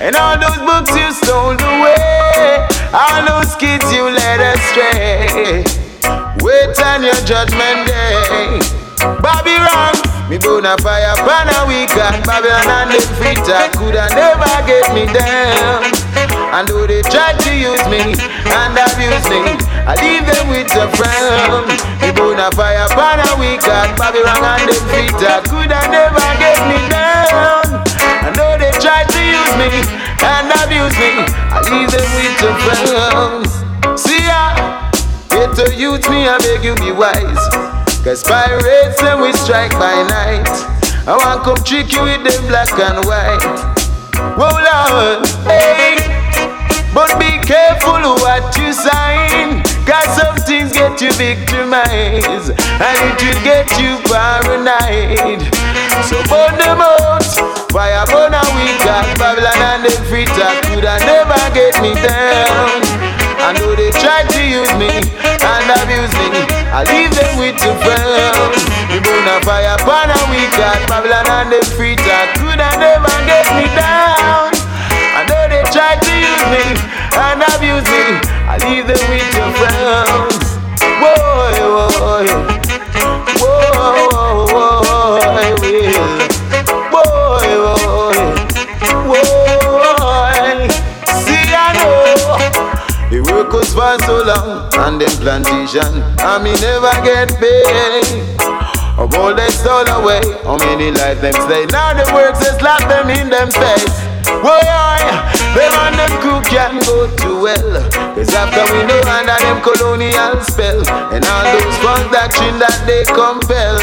And 0.00 0.16
all 0.16 0.40
those 0.40 0.56
books 0.64 0.96
you 0.96 1.12
stole 1.12 1.52
away, 1.52 2.64
all 2.96 3.20
those 3.28 3.52
kids 3.60 3.84
you 3.92 4.08
led 4.08 4.40
astray. 4.40 5.68
Wait 6.40 6.80
on 6.80 7.04
your 7.04 7.20
judgment 7.28 7.84
day. 7.84 8.58
Bobby 9.20 9.52
Rock. 9.60 10.09
Me 10.30 10.38
burn 10.38 10.64
a 10.64 10.78
fire 10.78 11.10
pan 11.26 11.50
a 11.50 11.66
weekend 11.66 12.22
Babylon 12.22 12.70
and 12.70 12.94
them 12.94 13.02
fitter 13.18 13.66
coulda 13.74 14.06
never 14.14 14.54
get 14.62 14.86
me 14.94 15.10
down. 15.10 15.82
And 16.54 16.68
though 16.70 16.86
they 16.86 17.02
tried 17.02 17.34
to 17.42 17.50
use 17.50 17.82
me 17.90 18.14
and 18.46 18.78
abuse 18.78 19.26
me 19.26 19.58
I 19.90 19.98
leave 19.98 20.22
them 20.22 20.46
with 20.46 20.70
a 20.78 20.86
frown. 20.94 21.66
Me 21.98 22.14
burn 22.14 22.38
a 22.38 22.46
fire 22.54 22.86
pan 22.94 23.18
a 23.26 23.34
weekend 23.42 23.90
Babylon 23.98 24.38
and 24.38 24.70
them 24.70 24.82
fitter 24.94 25.42
coulda 25.50 25.82
never 25.90 26.22
get 26.38 26.62
me 26.70 26.78
down. 26.86 27.82
I 28.22 28.30
know 28.38 28.54
they 28.54 28.70
tried 28.78 29.10
to 29.10 29.18
use 29.18 29.52
me 29.58 29.82
and 29.82 30.46
abuse 30.62 30.94
me 30.94 31.26
I 31.26 31.58
leave 31.74 31.90
them 31.90 32.06
with 32.14 32.46
a 32.46 32.52
frown. 32.86 33.98
See 33.98 34.22
ya. 34.30 34.54
Get 35.30 35.56
to 35.56 35.74
use 35.74 36.08
me, 36.08 36.28
I 36.28 36.38
beg 36.38 36.62
you 36.62 36.76
be 36.76 36.92
wise. 36.92 37.79
Cause 38.02 38.22
pirates 38.24 39.02
and 39.02 39.20
we 39.20 39.30
strike 39.34 39.72
by 39.72 39.92
night. 40.08 40.48
I 41.04 41.20
want 41.20 41.44
come 41.44 41.60
trick 41.60 41.92
you 41.92 42.00
with 42.00 42.24
them 42.24 42.40
black 42.48 42.72
and 42.80 43.04
white. 43.04 43.44
Whoa 44.40 44.56
Lord, 44.56 45.28
hey. 45.44 46.00
But 46.96 47.20
be 47.20 47.36
careful 47.44 48.00
what 48.24 48.56
you 48.56 48.72
sign. 48.72 49.60
Cause 49.84 50.16
some 50.16 50.32
things 50.48 50.72
get 50.72 50.96
you 51.04 51.12
victimized. 51.12 52.56
And 52.80 52.96
it 53.04 53.20
will 53.20 53.40
get 53.44 53.68
you 53.76 54.00
paranoid. 54.08 55.44
So 56.08 56.16
burn 56.32 56.56
them 56.56 56.80
out. 56.80 57.20
Fire 57.68 58.08
burn 58.08 58.32
a 58.32 58.40
week 58.56 58.80
at 58.88 59.12
Babylon 59.20 59.60
and 59.60 59.84
them 59.84 60.00
free 60.08 60.24
talk 60.24 60.56
could 60.72 60.88
I 60.88 60.96
never 61.04 61.36
get 61.52 61.76
me 61.84 61.92
down. 62.00 62.80
I 63.44 63.52
know 63.60 63.76
they 63.76 63.92
tried 63.92 64.28
to 64.32 64.40
use 64.40 64.72
me 64.80 64.88
and 64.88 65.68
abuse 65.84 66.12
me. 66.16 66.19
I 66.80 66.84
leave 66.96 67.12
them 67.12 67.36
with 67.36 67.60
the 67.60 67.76
flames. 67.84 68.56
The 68.88 69.04
moon 69.04 69.28
a 69.28 69.36
fire 69.44 69.76
upon 69.76 70.08
a 70.08 70.16
wicked 70.32 70.80
Babylon 70.88 71.28
and 71.28 71.52
the 71.52 71.60
free 71.76 71.92
talk 71.92 72.40
could 72.40 72.56
have 72.56 72.80
never 72.80 73.16
get 73.28 73.44
me 73.52 73.68
down. 73.76 74.48
I 75.12 75.28
know 75.28 75.44
they 75.52 75.60
try 75.68 76.00
to 76.00 76.12
use 76.16 76.44
me 76.48 76.80
and 77.20 77.44
abuse 77.52 77.84
me. 77.84 78.24
I 78.48 78.56
leave 78.64 78.88
them 78.88 79.04
with 79.12 79.28
the 79.28 79.44
flames. 79.60 79.69
For 93.70 93.96
so 94.04 94.22
long 94.24 94.68
on 94.76 94.98
them 94.98 95.08
plantation 95.22 96.02
and 96.20 96.44
me 96.44 96.52
never 96.60 96.92
get 97.02 97.32
paid. 97.40 98.04
Of 98.98 99.14
all 99.14 99.34
they 99.34 99.48
stole 99.48 99.88
away, 99.88 100.20
how 100.42 100.58
many 100.58 100.90
lives 100.90 101.20
them 101.22 101.32
say 101.48 101.64
Now 101.66 101.94
the 101.94 102.04
works 102.12 102.40
they 102.40 102.52
slap 102.58 102.82
them 102.88 103.08
in 103.08 103.30
them 103.30 103.50
face. 103.50 103.96
Why 104.42 104.98
them 105.54 105.72
and 105.72 105.96
them 105.98 106.12
crew 106.20 106.40
can 106.42 106.78
go 106.84 107.08
to 107.08 107.42
well 107.42 107.90
Cause 108.14 108.34
after 108.34 108.62
we 108.74 108.84
know 108.86 109.00
under 109.08 109.38
them 109.38 109.62
colonial 109.62 110.40
spell 110.42 110.80
And 111.12 111.24
all 111.24 111.44
those 111.50 111.76
thugs 111.82 112.10
that 112.12 112.30
chin 112.36 112.58
that 112.60 112.84
they 112.86 113.04
compel 113.04 113.78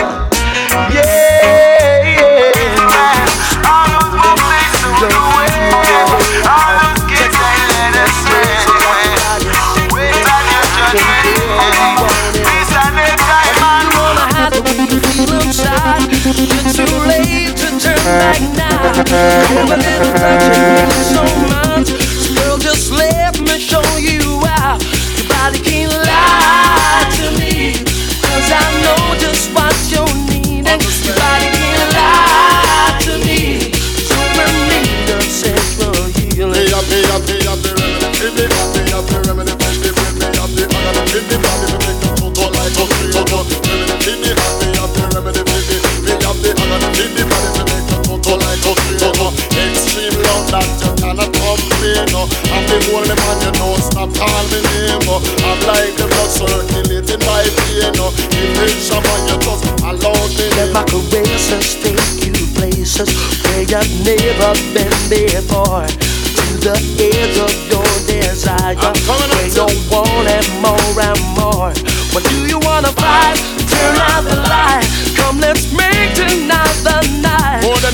Yeah, 0.94 2.22
yeah. 2.22 2.27
Too 16.28 16.34
late 17.08 17.56
to 17.56 17.68
turn 17.80 17.96
back 18.04 18.42
now. 18.58 18.82
I 18.84 19.54
little 19.54 19.78
never 19.78 20.18
find 20.18 20.44
you 20.44 21.04
so 21.04 21.48
much. 21.48 21.57
No. 52.12 52.28
I'm 52.52 52.64
the 52.68 52.78
only 52.92 53.16
man 53.16 53.38
you 53.40 53.52
know. 53.60 53.80
Stop 53.80 54.12
calling 54.12 54.64
me 54.76 54.92
name. 54.92 55.08
I'm 55.08 55.60
like 55.64 55.96
the 55.96 56.08
blood 56.12 56.32
circulating 56.32 57.22
my 57.24 57.48
vein. 57.48 57.96
It's 58.60 58.92
a 58.92 59.00
man 59.00 59.22
you 59.32 59.38
just 59.40 59.64
allow 59.80 60.20
me. 60.36 60.46
Let 60.60 60.74
my 60.76 60.84
caresses 60.84 61.80
take 61.80 62.28
you 62.28 62.36
places 62.60 63.08
where 63.44 63.64
you've 63.64 63.92
never 64.04 64.52
been 64.76 64.92
before. 65.08 65.88
To 65.88 66.46
the 66.60 66.76
edge 67.00 67.40
of 67.40 67.56
your 67.72 67.88
desire, 68.04 68.76
where 68.76 69.48
you 69.48 69.68
want 69.88 70.28
it 70.28 70.48
more 70.60 70.96
and 71.00 71.22
more. 71.40 71.72
What 72.12 72.24
do 72.28 72.48
you 72.48 72.60
wanna 72.60 72.92
fight? 73.00 73.40
Turn 73.72 73.96
out 74.12 74.24
the 74.24 74.36
light. 74.48 74.88
Come, 75.16 75.40
let's 75.40 75.66
the 75.66 75.67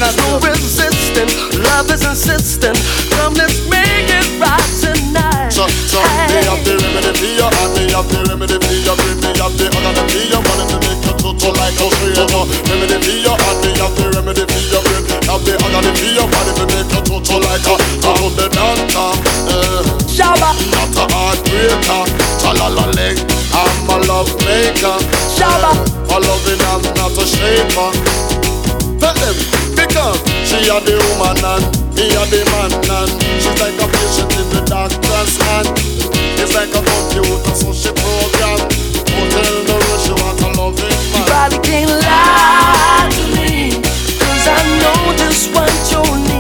There's 0.04 0.20
no 0.20 0.36
resisting, 0.44 1.32
love 1.64 1.88
is 1.88 2.04
insistent. 2.04 2.76
Come, 3.16 3.40
let's 3.40 3.64
make 3.72 4.12
it 4.12 4.28
right 4.36 4.72
tonight. 4.84 5.48
So, 5.48 5.64
so 5.88 6.04
me 6.28 6.44
have 6.44 6.60
the 6.68 6.76
remedy 6.76 7.16
for 7.16 7.24
you, 7.24 7.48
and 7.48 7.72
me 7.72 7.88
have 7.96 8.12
the 8.12 8.20
remedy 8.28 8.60
for 8.60 8.76
you. 8.84 8.92
Bring 9.00 9.24
me 9.24 9.32
have 9.40 9.56
the 9.56 9.72
other 9.72 10.04
for 10.04 10.20
you, 10.28 10.40
wanting 10.44 10.76
to 10.76 10.78
make 10.84 11.00
you 11.08 11.16
total 11.24 11.56
like 11.56 11.80
a 11.80 11.88
trainer. 11.88 12.28
Remedy 12.68 13.00
for 13.00 13.16
you, 13.16 13.32
and 13.32 13.60
me 13.64 13.72
have 13.80 13.96
the 13.96 14.04
remedy 14.12 14.44
for 14.44 14.60
you. 14.60 14.80
Bring 14.84 15.08
have 15.24 15.40
the 15.48 15.54
other 15.56 15.94
for 15.96 16.10
you, 16.12 16.26
wanting 16.28 16.56
to 16.60 16.66
make 16.68 16.92
you 16.92 17.02
total 17.08 17.40
like 17.40 17.64
a. 17.64 17.76
Hold 18.04 18.36
the 18.36 18.52
eh. 18.52 19.88
Shabba, 20.12 20.52
Not 20.68 21.00
a 21.00 21.04
heartbreaker, 21.16 22.04
talala 22.44 22.92
leg. 22.92 23.24
I'm 23.56 23.88
a 23.88 24.04
love 24.04 24.36
maker. 24.44 25.00
Shabba. 25.32 25.72
For 26.12 26.20
loving, 26.20 26.60
I'm 26.76 26.84
not 26.92 27.16
a 27.16 27.24
shaper. 27.24 27.88
Tell 29.00 29.16
them, 29.16 29.63
a 30.70 30.80
the 30.80 30.96
woman 30.96 31.44
and 31.44 31.64
me 31.96 32.08
a 32.08 32.24
the 32.32 32.40
man 32.56 32.72
and 32.72 33.12
she's 33.42 33.60
like 33.60 33.76
a 33.76 33.88
patient 33.88 34.32
in 34.40 34.48
the 34.54 34.62
doctor's 34.66 35.36
hand. 35.44 35.68
It's 36.40 36.54
like 36.56 36.70
a 36.70 36.80
computer, 36.80 37.56
so 37.56 37.74
she 37.74 37.92
program. 37.92 38.60
Don't 39.12 39.30
tell 39.32 40.00
she 40.00 40.12
want 40.14 40.42
a 40.42 40.50
loving 40.56 41.00
man. 41.12 41.28
body 41.28 41.60
can't 41.68 41.90
lie 41.90 43.10
to 43.12 43.24
me. 43.36 43.82
Cause 44.20 44.48
I 44.48 44.64
know 44.80 45.16
just 45.18 45.52
what 45.54 45.72
you're 45.92 46.18
needing. 46.18 46.33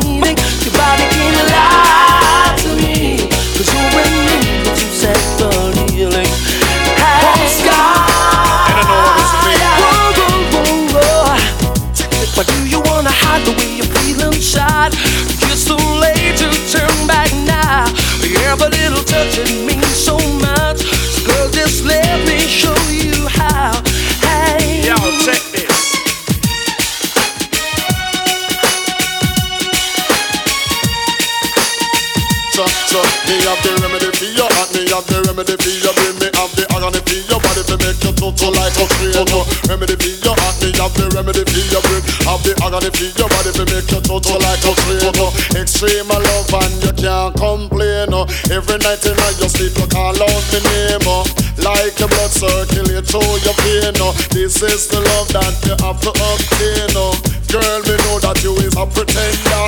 Me 33.33 33.41
have 33.49 33.61
the 33.65 33.73
remedy 33.81 34.09
for 34.13 34.29
your 34.29 34.49
heart, 34.53 34.69
me 34.77 34.85
have 34.93 35.05
the 35.09 35.17
remedy 35.25 35.55
for 35.57 35.73
your 35.81 35.93
brain, 35.97 36.15
me 36.21 36.29
have 36.37 36.53
the 36.53 36.63
agony 36.69 37.01
for 37.01 37.17
your 37.25 37.41
body 37.41 37.63
to 37.65 37.75
make 37.81 37.97
you 38.05 38.13
total 38.13 38.53
like 38.53 38.77
a 38.77 38.85
creator. 38.93 39.43
Remedy 39.65 39.95
for 39.97 40.13
your 40.21 40.35
heart, 40.37 40.55
me 40.61 40.69
have 40.77 40.93
the 40.93 41.05
remedy 41.17 41.41
for 41.41 41.63
your 41.73 41.81
brain, 41.81 42.03
have 42.29 42.41
the 42.45 42.53
agony 42.61 42.89
for 42.93 43.09
your 43.17 43.29
body 43.33 43.51
to 43.57 43.63
make 43.65 43.89
you 43.89 44.01
total 44.05 44.37
like 44.37 44.61
a 44.61 44.73
creator. 44.85 45.29
Extreme 45.57 46.13
love 46.13 46.53
and 46.61 46.73
you 46.85 46.93
can't 46.93 47.33
complain. 47.33 48.13
Oh. 48.13 48.29
Every 48.53 48.77
night 48.85 49.01
in 49.01 49.17
your 49.17 49.49
sleep 49.49 49.73
you 49.81 49.87
call 49.89 50.13
out 50.13 50.43
my 50.53 50.59
name, 50.69 51.05
oh. 51.09 51.25
like 51.65 51.97
your 51.97 52.09
blood 52.13 52.29
circulate 52.29 53.09
through 53.09 53.33
your 53.41 53.57
vein. 53.65 53.97
Oh. 53.97 54.13
This 54.29 54.61
is 54.61 54.85
the 54.93 55.01
love 55.01 55.33
that 55.33 55.57
you 55.65 55.73
have 55.81 55.97
to 56.05 56.11
obtain. 56.13 56.93
Oh. 56.93 57.17
Girl, 57.53 57.81
me 57.85 57.93
know 58.09 58.17
that 58.25 58.41
you 58.41 58.53
is 58.65 58.73
a 58.73 58.81
pretender, 58.89 59.65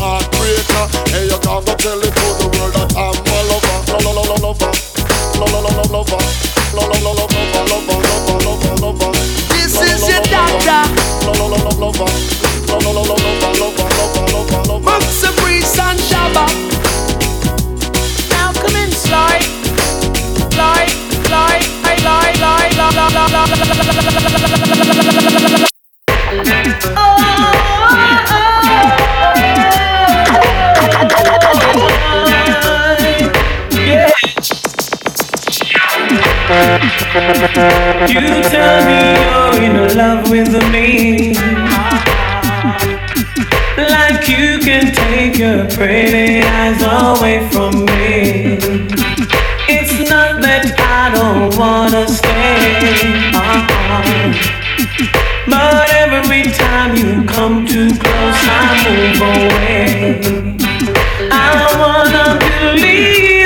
heartbreaker. 0.00 0.84
Hey, 1.12 1.28
you 1.28 1.38
can't 1.44 1.64
go 1.66 1.74
tell 1.76 2.00
it 2.00 2.12
to 2.16 2.26
the 2.40 2.48
world 2.56 2.72
that 2.72 2.96
I'm 2.96 3.12
a 3.12 3.38
lover, 3.52 3.76
lo 3.92 3.98
lo 4.00 4.10
lo 4.16 4.24
lo 4.32 4.36
lover, 4.40 4.72
lo 5.36 5.44
lo 5.52 5.60
lo 5.60 5.70
lo 5.76 5.84
lover, 5.92 6.22
lo 6.72 6.82
lo 6.88 6.96
lo 7.04 7.12
lo 7.12 7.24
lover, 7.28 7.44
lover, 7.68 7.98
lover, 8.08 8.36
lover, 8.48 8.74
lover. 8.80 9.12
This 9.52 9.76
is 9.76 10.08
your 10.08 10.24
doctor. 10.32 10.88
Lo 11.28 11.32
lo 11.36 11.46
lo 11.52 11.58
lo 11.68 11.72
lover, 11.84 12.12
lo 12.68 12.76
lo 12.80 12.90
lo 12.96 13.02
lo 13.04 13.16
lover, 13.20 13.52
lover, 13.60 13.88
lover, 14.00 14.24
lover, 14.32 14.60
lover. 14.68 14.84
Books 14.88 15.22
and 15.28 15.36
Breeze 15.36 15.78
and 15.78 16.00
Shabba. 16.00 16.48
Now 18.32 18.56
come 18.56 18.76
in, 18.80 18.90
slide, 18.90 19.44
slide, 20.48 20.90
slide, 21.28 21.64
I 21.84 21.94
lie, 22.00 22.32
lie, 22.40 22.72
lie, 22.72 22.96
lie, 22.96 23.12
lie, 23.12 23.28
lie, 23.28 24.48
lie, 24.48 25.58
lie. 25.58 25.59
You 37.12 37.16
tell 37.16 38.86
me 38.86 39.00
you're 39.18 39.62
in 39.64 39.96
love 39.96 40.30
with 40.30 40.52
me. 40.70 41.34
Like 43.76 44.28
you 44.28 44.60
can 44.60 44.94
take 44.94 45.36
your 45.36 45.68
pretty 45.70 46.40
eyes 46.40 46.80
away 46.80 47.48
from 47.50 47.84
me. 47.84 48.58
It's 49.68 50.08
not 50.08 50.40
that 50.42 50.72
I 50.78 51.10
don't 51.10 51.58
wanna 51.58 52.06
stay. 52.06 53.10
But 55.48 55.90
every 55.90 56.44
time 56.52 56.94
you 56.94 57.24
come 57.26 57.66
too 57.66 57.88
close, 57.88 58.40
I 58.46 58.86
move 58.86 59.20
away. 59.34 60.20
I 61.32 61.74
wanna 61.76 62.38
believe 62.38 63.39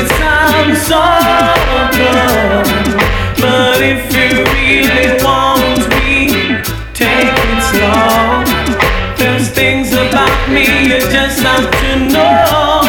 it 0.00 0.08
sounds 0.22 0.80
so 0.86 1.02
good. 1.98 2.86
But 3.42 3.78
if 3.82 4.00
you 4.14 4.30
really 4.54 5.10
want 5.24 5.82
me, 5.98 6.14
take 6.94 7.34
it 7.46 7.60
slow. 7.70 8.44
There's 9.18 9.48
things 9.50 9.92
about 9.92 10.38
me 10.50 10.66
you 10.90 11.00
just 11.16 11.40
have 11.40 11.70
to 11.82 11.92
know. 12.14 12.82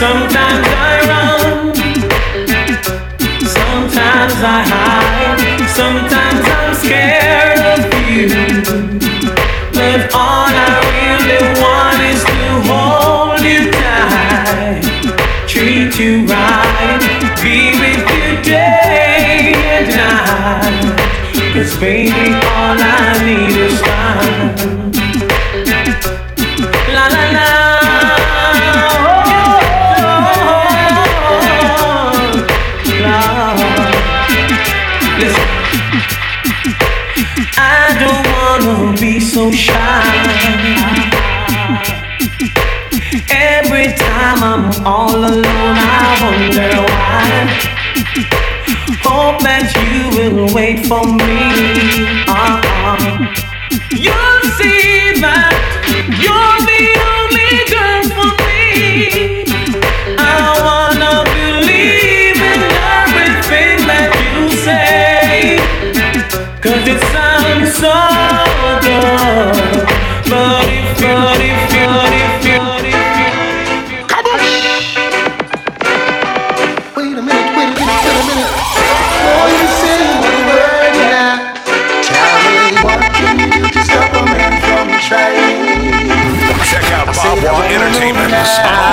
Sometimes 0.00 0.66
I 0.88 0.94
run, 1.10 1.74
sometimes 3.58 4.36
I 4.56 4.60
hide, 4.72 5.68
sometimes 5.68 6.29
baby, 21.80 22.12
all 22.12 22.76
I 22.78 23.24
need 23.24 23.56
is 23.56 23.80
time. 23.80 24.92
La 26.94 27.04
la 27.14 27.24
la. 27.36 27.48
Oh, 31.32 32.20
la. 33.04 33.20
Listen. 35.20 35.48
I 37.56 37.96
don't 38.02 38.24
wanna 38.34 38.76
be 39.00 39.12
so 39.20 39.50
shy. 39.50 40.04
Every 43.30 43.86
time 43.96 44.38
I'm 44.52 44.64
all 44.86 45.16
alone, 45.16 45.44
I 45.46 46.06
wonder 46.22 46.72
why. 46.92 47.28
Hope 49.02 49.38
that 49.42 49.66
wait 50.54 50.86
for 50.86 51.02
me. 51.04 52.24
Uh-uh. 52.28 53.39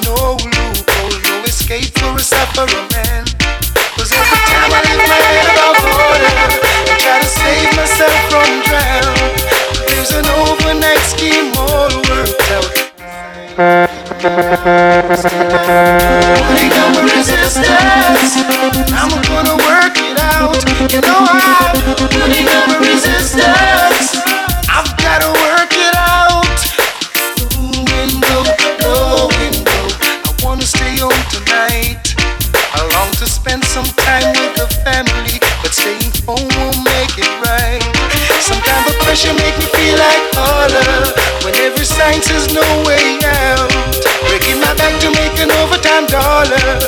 No 0.06 0.38
loophole, 0.40 1.20
no 1.28 1.44
escape 1.44 1.92
for 1.98 2.16
a 2.16 2.20
sufferer 2.20 2.88
man. 2.94 3.25
Resistance, 13.56 13.96
I'm 18.92 19.08
gonna 19.24 19.56
work 19.56 19.96
it 19.96 20.20
out. 20.20 20.60
You 20.92 21.00
know 21.00 21.24
I'm 21.24 21.72
putting 22.10 22.48
up 22.50 22.68
a 22.68 22.80
resistance. 22.80 23.55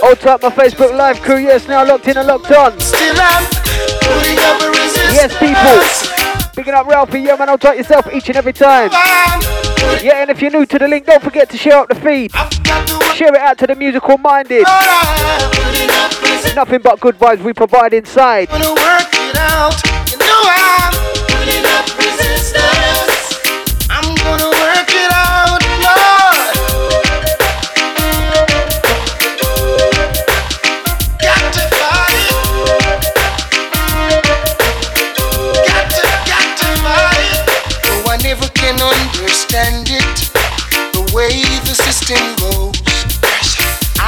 Hold 0.07 0.25
up 0.25 0.41
my 0.41 0.49
Facebook 0.49 0.95
live 0.95 1.19
crew, 1.19 1.35
yes, 1.35 1.67
now 1.67 1.85
locked 1.85 2.07
in 2.07 2.15
and 2.15 2.25
locked 2.25 2.49
on. 2.49 2.79
Still 2.79 3.13
I'm 3.19 3.43
putting 3.99 4.39
up 4.39 4.61
a 4.61 4.69
resistance. 4.69 5.13
Yes, 5.13 5.33
people. 5.37 6.53
Picking 6.55 6.73
up 6.73 6.87
Ralphie, 6.87 7.19
yeah 7.19 7.35
man, 7.35 7.49
hold 7.49 7.59
tight 7.59 7.77
yourself 7.77 8.07
each 8.13 8.29
and 8.29 8.37
every 8.37 8.53
time. 8.53 8.89
Yeah, 10.01 10.21
and 10.21 10.29
if 10.29 10.41
you're 10.41 10.49
new 10.49 10.65
to 10.65 10.79
the 10.79 10.87
link, 10.87 11.07
don't 11.07 11.21
forget 11.21 11.49
to 11.49 11.57
share 11.57 11.79
up 11.79 11.89
the 11.89 11.95
feed. 11.95 12.31
Share 13.17 13.35
it 13.35 13.41
out 13.41 13.57
to 13.57 13.67
the 13.67 13.75
musical 13.75 14.17
minded. 14.17 14.63
Nothing 16.55 16.79
but 16.81 17.01
good 17.01 17.19
vibes 17.19 17.43
we 17.43 17.51
provide 17.51 17.93
inside. 17.93 18.47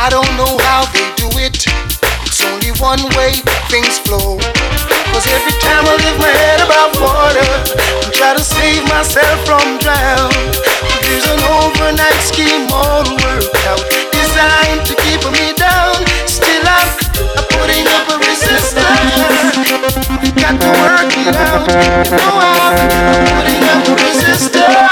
I 0.10 0.17
don't 0.17 0.34
know 0.41 0.58
how 0.65 0.89
they 0.89 1.06
do 1.22 1.30
it. 1.38 1.69
It's 2.26 2.41
only 2.41 2.74
one 2.82 2.98
way 3.13 3.45
things 3.69 4.02
flow. 4.02 4.41
Cause 5.13 5.30
every 5.30 5.54
time 5.62 5.86
I 5.86 6.02
lift 6.02 6.17
my 6.17 6.34
head 6.34 6.65
above 6.65 6.98
water 6.98 7.45
and 7.45 8.10
try 8.17 8.34
to 8.34 8.41
save 8.41 8.89
myself 8.89 9.38
from 9.45 9.62
drown, 9.78 10.34
there's 11.06 11.30
an 11.30 11.38
overnight 11.62 12.17
scheme 12.26 12.65
all 12.74 13.06
worked 13.22 13.54
out, 13.69 13.86
designed 14.10 14.82
to 14.89 14.98
keep 14.98 15.22
me 15.30 15.54
down. 15.62 16.02
Still 16.26 16.65
I'm, 16.65 16.89
I'm 17.38 17.45
putting 17.54 17.86
up 17.93 18.10
a 18.10 18.17
resistance. 18.17 18.82
Got 20.41 20.58
to 20.58 20.74
work 20.74 21.13
it 21.22 21.38
out. 21.38 21.69
Know 21.69 22.34
I'm 22.50 23.30
putting 23.45 23.62
up 23.62 23.86
a 23.86 23.93
resistance. 23.93 24.89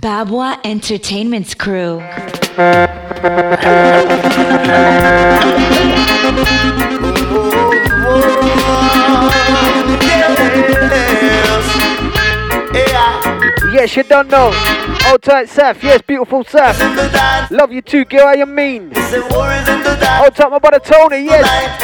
Babwa 0.00 0.58
Entertainment's 0.64 1.52
crew. 1.52 1.98
Yes, 13.72 13.94
you 13.94 14.02
don't 14.04 14.28
know. 14.28 14.52
Hold 15.02 15.22
tight, 15.22 15.48
Saf. 15.48 15.82
Yes, 15.82 16.00
beautiful 16.00 16.44
Saf. 16.44 17.50
Love 17.50 17.70
you 17.70 17.82
too, 17.82 18.06
girl. 18.06 18.28
How 18.28 18.32
you 18.32 18.46
mean? 18.46 18.92
Hold 18.94 20.34
tight, 20.34 20.50
my 20.50 20.58
brother 20.58 20.78
Tony. 20.78 21.24
Yes. 21.26 21.82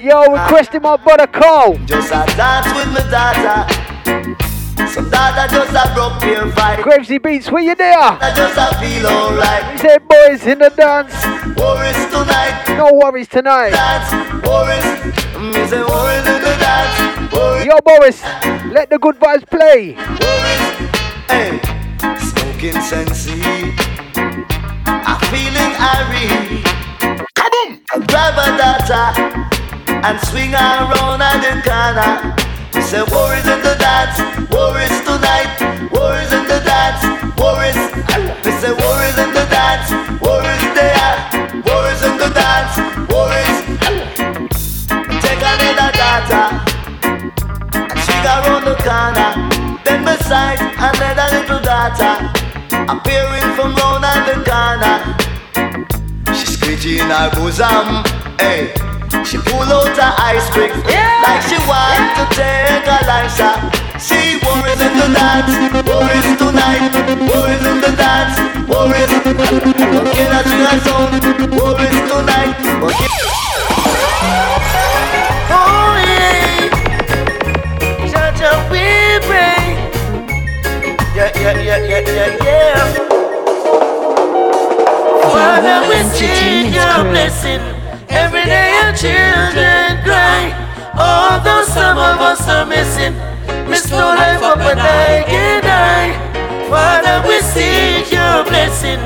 Yo, 0.00 0.32
requesting 0.32 0.82
my 0.82 0.96
brother 0.98 1.26
Carl. 1.26 1.78
Just 1.86 2.12
a 2.12 2.24
dance 2.36 2.72
with 2.76 2.92
my 2.94 3.10
daughter. 3.10 4.53
Some 4.88 5.10
daughter 5.10 5.46
just 5.54 5.70
a 5.70 5.94
broke 5.94 6.20
beer 6.20 6.50
fight. 6.52 6.80
Gravesy 6.80 7.22
Beats, 7.22 7.50
where 7.50 7.62
you 7.62 7.74
there? 7.74 7.98
I 7.98 8.32
just 8.34 8.58
a 8.58 8.74
feel 8.78 9.06
alright. 9.06 9.72
He 9.72 9.78
said, 9.78 10.08
boys 10.08 10.46
in 10.46 10.58
the 10.58 10.70
dance. 10.70 11.14
War 11.56 11.82
is 11.84 11.96
tonight. 12.10 12.64
No 12.76 12.92
worries 12.92 13.28
tonight. 13.28 13.70
Dance. 13.70 14.10
War 14.46 14.70
is. 14.70 14.84
Me 15.38 15.52
mm, 15.52 15.68
say 15.68 15.82
war 15.82 16.10
is 16.10 16.26
in 16.26 16.40
the 16.42 16.56
dance. 16.58 17.32
War 17.32 17.58
is. 17.58 17.66
Yo, 17.66 17.78
Boris, 17.84 18.22
let 18.72 18.90
the 18.90 18.98
good 18.98 19.16
vibes 19.16 19.46
play. 19.48 19.94
War 19.94 20.42
is. 20.52 20.62
Hey. 21.30 21.60
Smoking 22.18 22.80
sensi. 22.82 23.40
I'm 24.86 25.20
feeling 25.30 25.72
irie. 25.78 26.62
Kaboom! 27.34 28.06
Grab 28.08 28.38
a 28.38 28.56
data 28.58 29.02
and 30.06 30.20
swing 30.26 30.50
her 30.50 30.90
around 30.90 31.22
at 31.22 31.38
the 31.40 31.62
corner. 31.62 32.53
We 32.74 32.82
say 32.82 33.02
war 33.02 33.32
is 33.34 33.46
in 33.46 33.60
the 33.62 33.76
dance, 33.78 34.18
war 34.50 34.76
is 34.80 35.00
tonight, 35.06 35.90
war 35.92 36.14
is 36.18 36.32
in 36.32 36.44
the 36.44 36.60
dance, 36.66 37.02
war 37.38 37.62
is. 37.62 37.76
We 38.44 38.50
say 38.60 38.72
war 38.72 38.98
is 39.06 39.16
in 39.16 39.30
the 39.32 39.46
dance, 39.46 39.90
war 40.20 40.42
is 40.42 40.64
there, 40.74 41.14
war 41.66 41.86
is 41.92 42.02
in 42.02 42.18
the 42.18 42.30
dance, 42.34 42.74
war 43.10 43.30
is. 43.30 43.54
Take 45.22 45.42
another 45.52 45.90
data 45.94 46.42
and 47.78 47.98
swing 48.02 48.26
around 48.26 48.64
the 48.64 48.76
corner. 48.82 49.30
Then 49.84 50.04
beside 50.04 50.58
another 50.76 51.28
little 51.36 51.60
data 51.60 52.10
appearing 52.90 53.54
from 53.54 53.74
round 53.76 54.02
the 54.26 54.36
corner. 54.50 54.96
She 56.34 56.46
screeching 56.46 56.98
in 56.98 57.10
her 57.10 57.30
bosom, 57.30 58.02
hey. 58.38 58.83
She 59.24 59.38
pull 59.38 59.62
out 59.72 59.96
her 59.96 60.14
ice 60.18 60.48
pick 60.50 60.70
like 61.24 61.42
she 61.48 61.56
want 61.66 62.14
to 62.16 62.24
take 62.36 62.86
a 62.86 62.98
life 63.08 63.32
shot. 63.34 63.58
See 63.98 64.36
war 64.44 64.60
is 64.68 64.80
in 64.80 64.92
the 65.00 65.08
dance, 65.16 65.50
war 65.88 66.06
is 66.12 66.36
tonight, 66.36 66.92
war 67.24 67.48
is 67.50 67.64
in 67.64 67.80
the 67.80 67.90
dance, 67.96 68.36
war 68.68 68.94
is. 68.94 69.10
Okay, 69.24 70.26
that's 70.28 70.50
your 70.52 70.76
song. 70.84 71.10
War 71.56 71.80
is 71.80 71.98
tonight. 72.10 72.54
Okay. 72.84 73.10
Oh 75.50 75.96
yeah, 76.04 76.68
Judge 78.10 78.44
we 78.70 78.84
pray. 79.26 79.64
Yeah, 81.16 81.30
yeah, 81.34 81.56
yeah, 81.58 81.78
yeah, 81.78 82.02
yeah, 82.06 82.44
yeah. 82.44 82.78
Father, 85.32 85.78
we 85.88 85.96
seek 86.12 86.74
your 86.74 86.98
blessing. 87.10 87.83
Every 88.14 88.44
day 88.44 88.70
your 88.78 88.92
children 88.94 89.98
cry. 90.06 90.54
Although 90.94 91.64
some 91.66 91.98
of 91.98 92.20
us 92.20 92.46
are 92.48 92.66
missing, 92.66 93.14
miss 93.68 93.90
no 93.90 94.14
life 94.14 94.42
up 94.42 94.58
and 94.58 94.80
I 94.80 95.24
can 95.26 95.62
die. 95.62 96.14
Father, 96.70 97.26
we 97.26 97.40
seek 97.40 98.10
your 98.12 98.44
blessing. 98.44 99.00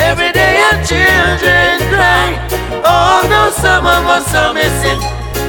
Every 0.00 0.32
day 0.32 0.60
your 0.60 0.76
children 0.84 1.80
cry. 1.88 2.36
Although 2.84 3.50
some 3.50 3.86
of 3.86 4.04
us 4.06 4.34
are 4.34 4.52
missing, 4.54 5.00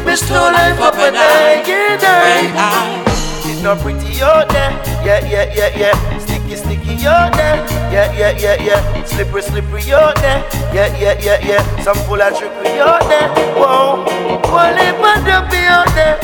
miss 0.06 0.28
no 0.30 0.44
life 0.52 0.80
up 0.80 0.96
and 0.96 1.16
I 1.18 1.62
can 1.66 2.00
die. 2.00 3.04
It's 3.46 3.62
not 3.62 3.80
pretty 3.80 4.22
out 4.22 4.50
there, 4.50 4.72
yeah, 5.06 5.20
yeah, 5.28 5.54
yeah, 5.54 5.78
yeah. 5.78 6.18
Sticky, 6.20 6.56
sticky 6.56 7.06
out 7.06 7.34
there, 7.34 7.60
yeah, 7.92 8.12
yeah, 8.16 8.32
yeah, 8.40 8.56
yeah. 8.64 9.04
Slippery, 9.04 9.42
slippery 9.42 9.92
out 9.94 10.16
there, 10.22 10.40
yeah, 10.74 10.96
yeah, 10.98 11.20
yeah, 11.20 11.40
yeah. 11.46 11.84
Some 11.84 11.98
full 12.08 12.22
of 12.22 12.38
trickery 12.38 12.80
out 12.80 13.04
there, 13.10 13.28
whoa. 13.60 14.06
One 14.50 14.76
lip 14.76 14.96
and 14.96 15.26
dumpy 15.26 15.58
out 15.68 15.92
there. 15.94 16.18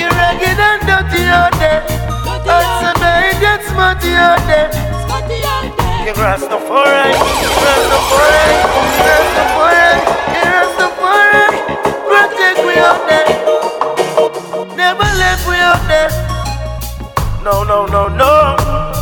You're 0.00 0.10
ragged 0.10 0.58
and 0.58 0.80
dirty 0.88 1.22
out 1.28 1.52
there. 1.60 1.84
And 2.42 2.68
some 2.80 3.02
idiot 3.04 3.62
smarty 3.68 4.12
out 4.16 4.40
there. 4.48 4.70
You're 6.04 6.14
Rastafari, 6.14 7.12
Rastafari, 7.62 8.44
Rastafari, 9.06 9.90
Rastafari. 10.48 11.46
Protect 12.08 12.58
me 12.66 12.74
out 12.80 13.00
there. 13.08 13.28
Never 14.76 15.08
let 15.20 15.38
me 15.46 15.56
out 15.60 15.82
there. 15.86 16.10
No, 17.44 17.62
no, 17.62 17.86
no, 17.86 18.08
no. 18.08 19.01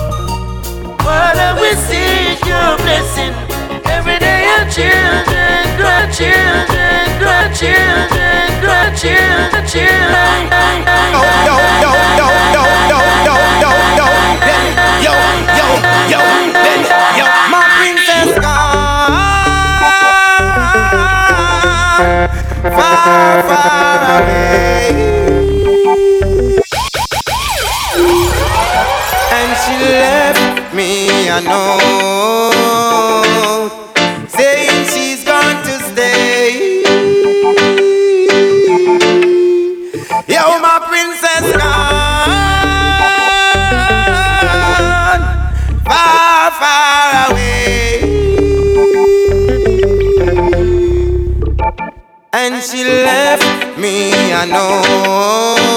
Father, 1.04 1.60
we 1.60 1.70
seek 1.88 2.40
your 2.44 2.76
blessing. 2.78 3.34
Every 3.86 4.18
day 4.18 4.44
our 4.56 4.66
children, 4.68 5.76
grandchildren, 5.76 7.18
grandchildren, 7.18 8.60
grandchildren, 8.60 9.66
children. 9.66 10.40
Yo, 11.14 11.22
yo, 11.48 11.56
yo, 11.82 11.92
yo, 12.18 12.26
yo, 12.50 12.66
yo, 12.86 13.00
yo, 13.26 13.34
yo, 13.60 13.72
yo, 13.96 14.08
yo, 15.00 15.14
yo, 15.56 15.66
yo, 16.08 16.12
yo, 16.12 16.20
yo, 17.18 17.26
far, 22.62 23.42
far 23.48 24.22
away. 24.22 24.90
And 29.32 29.50
she 29.62 29.74
left 29.84 30.19
me 30.74 31.28
a 31.28 31.40
note 31.40 32.52
saying 34.28 34.86
she's 34.86 35.24
going 35.24 35.56
to 35.64 35.78
stay. 35.90 36.82
Yo, 40.28 40.38
oh, 40.46 40.60
my 40.60 40.78
princess 40.88 41.52
gone 41.56 42.30
far, 45.84 46.50
far 46.60 47.32
away. 47.32 48.00
And 52.32 52.62
she 52.62 52.84
left 52.84 53.78
me 53.78 54.12
a 54.32 54.46
note 54.46 55.69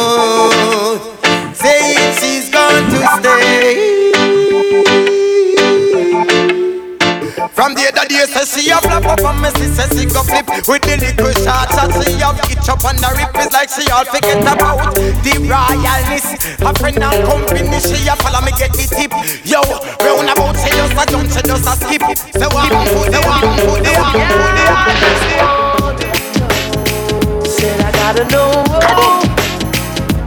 up 9.14 9.22
and 9.22 9.41
me 9.41 9.49
see 9.61 9.70
say 9.70 9.86
she 9.93 10.05
go 10.09 10.24
flip 10.26 10.49
with 10.66 10.82
the 10.82 10.97
little 10.97 11.34
shots 11.45 11.78
that 11.78 11.93
she 12.01 12.18
have 12.18 12.41
itch 12.49 12.66
up 12.66 12.82
on 12.82 12.97
the 12.97 13.09
rip 13.14 13.30
is 13.38 13.53
like 13.53 13.70
she 13.70 13.86
all 13.93 14.05
forget 14.05 14.41
about 14.41 14.95
the 14.97 15.34
royalness. 15.45 16.26
A 16.57 16.74
friend 16.74 16.97
and 16.97 17.22
company, 17.30 17.78
she 17.78 18.09
a 18.09 18.16
follow 18.18 18.41
me 18.41 18.51
get 18.57 18.74
the 18.74 18.89
tip. 18.89 19.14
Yo, 19.45 19.61
round 20.01 20.30
about 20.34 20.57
she 20.57 20.74
just 20.74 20.97
a 20.97 21.05
jump, 21.05 21.30
she 21.30 21.41
just 21.45 21.70
a 21.70 21.74
skip. 21.78 22.01
Say 22.34 22.49
one 22.49 22.74
foot, 22.89 23.14
the 23.14 23.22
one 23.22 23.53
foot, 23.61 23.86
the 23.86 23.93
one 23.93 24.18
foot, 24.34 24.57
the 24.57 24.74
foot. 25.45 26.01
Said 27.45 27.78
I 27.86 27.93
gotta 27.93 28.26
know. 28.34 28.66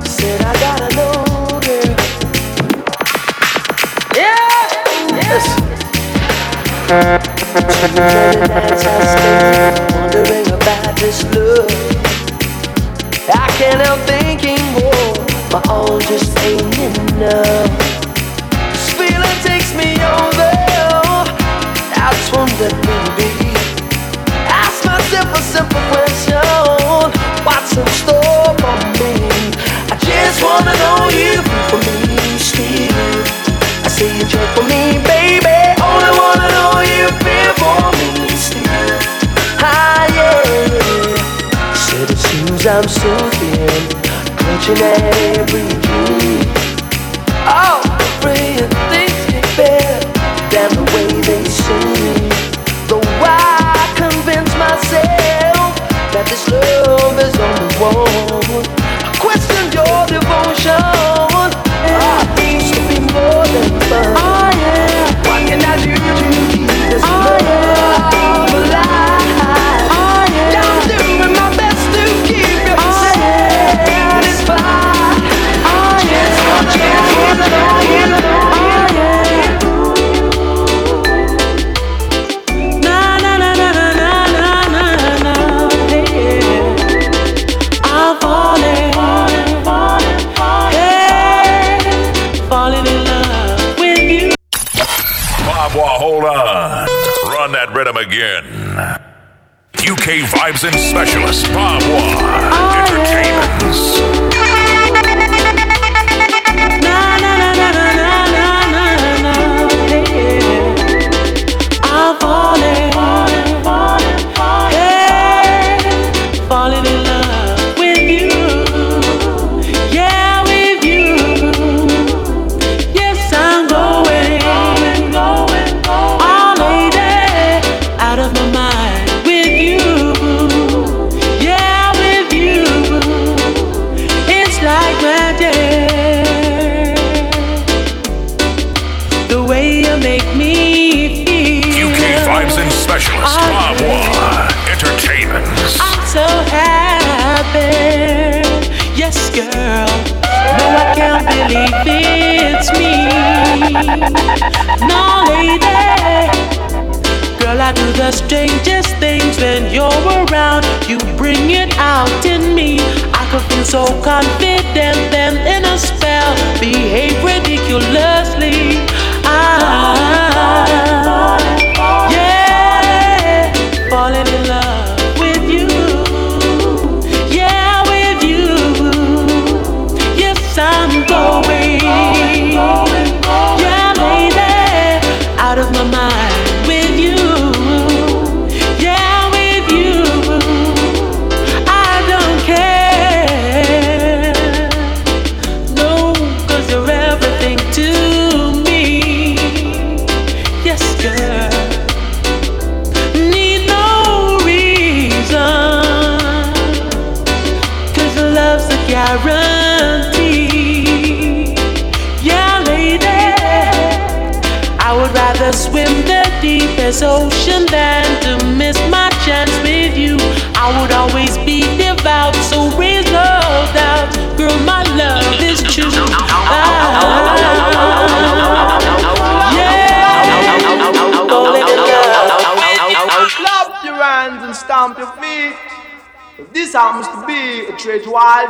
Said 0.06 0.40
I 0.46 0.54
gotta 0.62 0.88
know. 0.94 1.58
Yeah. 4.14 5.18
Yes. 6.86 7.35
Wondering 9.92 10.46
about 10.52 10.94
this 10.96 11.24
love. 11.34 11.66
I 13.28 13.48
can't 13.58 13.80
help 13.82 13.98
thinking, 14.06 14.62
my 15.50 15.60
all 15.68 15.98
just 15.98 16.38
ain't 16.46 16.78
enough. 16.78 17.70
This 18.70 18.90
feeling 18.94 19.38
takes 19.42 19.74
me 19.74 19.98
over. 19.98 20.52
I 21.98 22.14
just 22.14 22.32
baby. 23.18 23.50
Ask 24.46 24.84
myself 24.84 25.26
a 25.34 25.42
simple 25.42 25.82
question. 25.90 26.38
What's 27.42 27.76
in 27.76 27.86
store 27.98 28.54
for 28.62 28.76
me? 29.02 29.12
I 29.90 29.96
just 29.98 30.38
wanna 30.40 30.74
know 30.82 31.10
you 31.10 31.42
for 31.68 31.78
me. 31.82 32.38
I 33.82 33.88
you 34.32 34.42
for 34.54 34.62
me, 34.62 35.02
baby. 35.02 35.58
Only 35.82 36.12
wanna 36.14 36.48
know 36.54 36.80
you 36.80 37.08
feel. 37.24 37.45
Ah, 39.60 40.06
yeah. 40.16 41.74
Said 41.74 42.10
it 42.10 42.18
seems 42.18 42.66
I'm 42.66 42.88
so 42.88 43.12
thin, 43.38 43.82
clutching 44.36 44.82
every 44.82 45.68
dream. 45.86 46.42
Oh, 47.48 47.80
afraid 47.84 48.66
things 48.90 49.20
get 49.30 49.46
better 49.56 50.00
than 50.52 50.68
the 50.74 50.84
way 50.94 51.08
they 51.28 51.44
seem. 51.44 52.28
Though 52.88 53.02
I 53.22 53.92
convince 53.96 54.52
myself 54.56 55.72
that 56.12 56.26
this 56.28 56.48
love 56.50 57.18
is 57.20 57.34
only 57.38 57.70
wall. 57.80 58.62
I 59.04 59.10
question 59.18 59.64
your 59.72 60.06
devotion. 60.06 60.95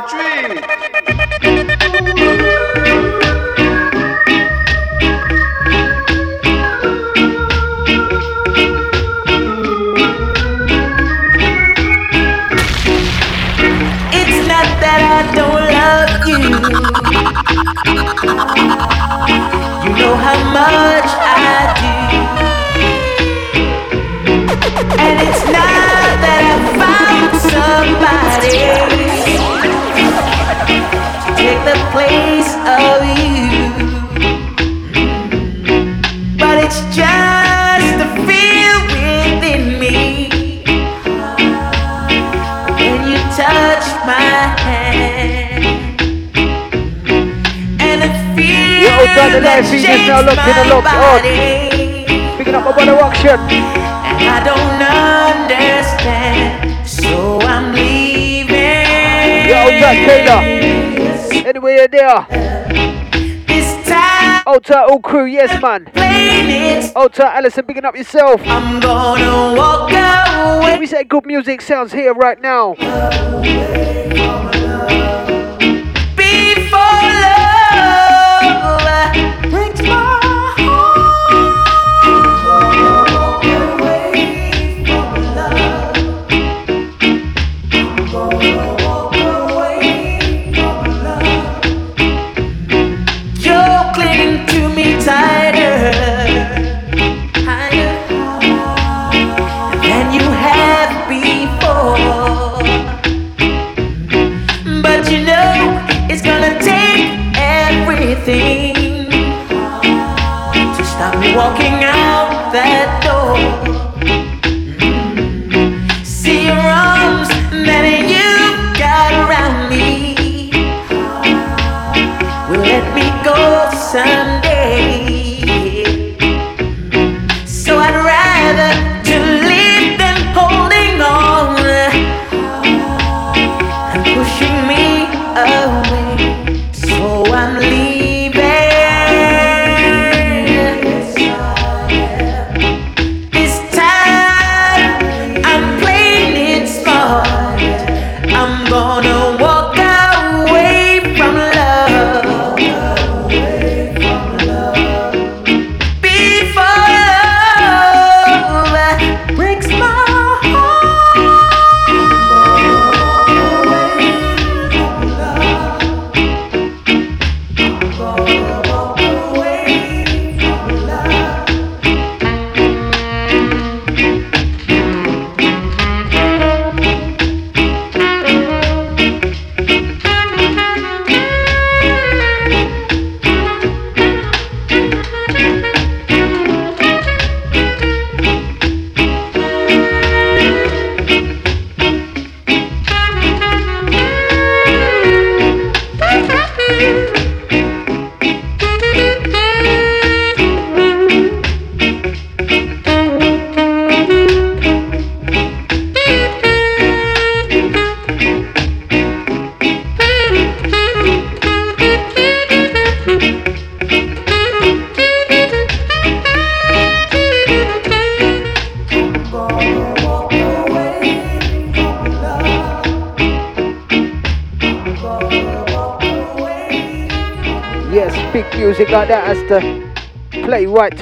Treat 0.07 0.83
now 50.21 50.33
locked 50.33 50.47
in 50.47 50.55
and 50.57 50.69
my 50.69 50.75
locked 50.75 50.93
on. 50.93 51.21
Picking 52.37 52.55
up 52.55 52.63
my 52.65 52.71
brother 52.71 52.99
Action. 52.99 53.39
And 53.39 54.29
I 54.29 54.43
don't 54.43 54.81
understand, 55.61 56.87
so 56.87 57.39
I'm 57.41 57.73
leaving. 57.73 58.55
Yo, 59.47 59.69
Dad 59.79 59.97
Taylor. 60.05 61.47
Anyway, 61.47 61.75
you're 61.75 61.87
there. 61.87 62.25
This 63.47 63.87
time, 63.87 64.43
Old 64.47 64.65
tight, 64.65 64.89
all 64.89 64.99
crew, 64.99 65.25
yes, 65.25 65.61
man. 65.61 65.85
playing 65.85 66.49
it, 66.49 66.91
Old 66.95 67.13
tight, 67.13 67.37
Allison, 67.37 67.65
picking 67.65 67.85
up 67.85 67.95
yourself. 67.95 68.41
I'm 68.45 68.79
gonna 68.79 69.55
walk 69.55 69.91
away. 69.91 70.77
We 70.79 70.87
say 70.87 71.03
good 71.03 71.25
music 71.25 71.61
sounds 71.61 71.91
here 71.93 72.13
right 72.13 72.41
now. 72.41 72.75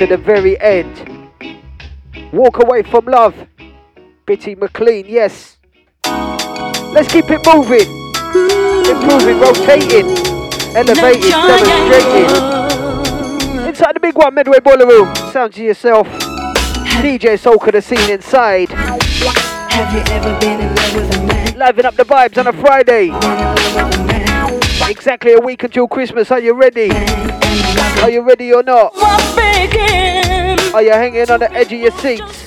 To 0.06 0.18
the 0.18 0.18
very 0.18 0.62
end. 0.62 1.32
Walk 2.32 2.62
away 2.62 2.84
from 2.84 3.06
love. 3.06 3.34
Bitty 4.28 4.54
McLean, 4.54 5.08
yes. 5.08 5.58
Let's 6.06 7.12
keep 7.12 7.26
it 7.32 7.42
moving. 7.44 7.90
Improving, 8.86 9.40
rotating, 9.40 10.06
elevating, 10.76 11.32
demonstrating. 11.32 12.30
Inside 13.68 13.96
the 13.96 14.00
big 14.00 14.16
one, 14.16 14.36
Medway 14.36 14.60
Boiler 14.60 14.86
Room. 14.86 15.16
Sound 15.32 15.54
to 15.54 15.64
yourself. 15.64 16.08
DJ 17.02 17.40
Soul 17.40 17.58
the 17.58 17.82
scene 17.82 18.12
inside. 18.12 18.70
Have 18.70 19.92
you 19.92 20.04
ever 20.14 20.40
been 20.40 20.60
in 20.60 20.76
love 20.76 20.96
with 20.96 21.16
a 21.16 21.24
man? 21.26 21.58
Living 21.58 21.86
up 21.86 21.96
the 21.96 22.04
vibes 22.04 22.38
on 22.38 22.46
a 22.46 22.54
Friday. 22.54 23.10
Exactly 24.88 25.34
a 25.34 25.40
week 25.40 25.64
until 25.64 25.88
Christmas. 25.88 26.30
Are 26.30 26.40
you 26.40 26.54
ready? 26.54 26.92
Are 28.04 28.12
you 28.12 28.22
ready 28.22 28.54
or 28.54 28.62
not? 28.62 28.94
Are 29.66 30.80
oh, 30.80 30.80
you 30.80 30.92
hanging 30.92 31.32
on 31.32 31.40
the 31.40 31.52
edge 31.54 31.74
of 31.74 31.80
your 31.80 31.92
seats? 32.04 32.44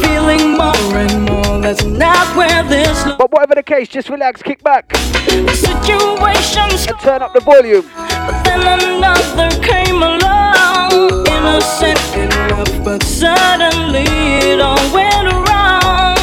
Feeling 0.00 0.56
more 0.56 0.96
and 0.96 1.28
more, 1.28 1.60
that's 1.60 1.84
not 1.84 2.34
where 2.34 2.62
this 2.64 3.04
But 3.18 3.30
whatever 3.30 3.56
the 3.56 3.62
case, 3.62 3.88
just 3.88 4.08
relax, 4.08 4.42
kick 4.42 4.62
back, 4.62 4.96
situation's 4.96 6.86
and 6.86 6.98
turn 7.00 7.22
up 7.22 7.34
the 7.34 7.40
volume. 7.40 7.84
But 7.94 8.42
then 8.44 8.60
another 8.60 9.50
came 9.60 10.02
along 10.02 11.26
innocent 11.26 12.00
enough, 12.16 12.84
but 12.84 13.02
suddenly 13.02 14.04
it 14.48 14.60
all 14.60 14.80
went 14.94 15.28
wrong. 15.30 16.16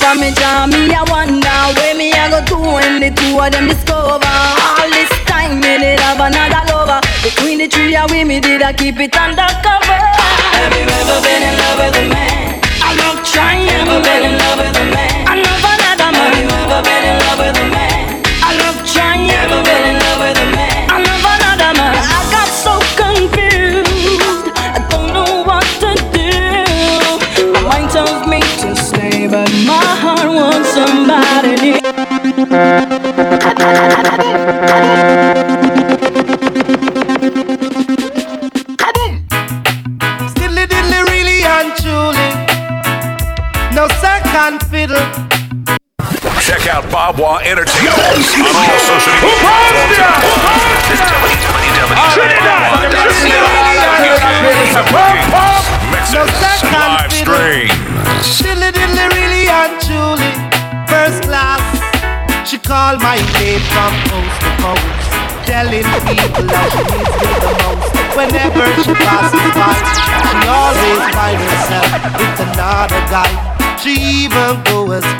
Come 0.00 0.20
me, 0.20 0.30
me, 0.30 0.94
I 0.94 1.04
wonder 1.10 1.80
where 1.80 1.94
me 1.94 2.12
I 2.12 2.30
go 2.30 2.44
to 2.46 2.56
when 2.56 3.00
the 3.00 3.10
two 3.10 3.38
of 3.38 3.52
them 3.52 3.68
discover. 3.68 4.24
All 4.24 4.88
this 4.88 5.10
time 5.26 5.60
me 5.60 5.76
did 5.76 6.00
have 6.00 6.20
another 6.20 6.72
lover. 6.72 7.09
Between 7.36 7.58
the 7.58 7.68
three 7.68 7.96
of 7.96 8.10
we, 8.10 8.24
me 8.24 8.40
did 8.40 8.60
I 8.60 8.72
keep 8.72 8.98
it 8.98 9.16
undercover. 9.16 10.00
Have 10.58 10.99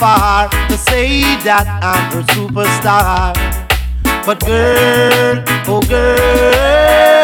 far 0.01 0.49
to 0.49 0.77
say 0.79 1.21
that 1.45 1.67
I'm 1.85 2.11
her 2.15 2.23
superstar. 2.33 3.37
But 4.25 4.41
girl, 4.47 5.45
oh 5.69 5.83
girl, 5.93 7.21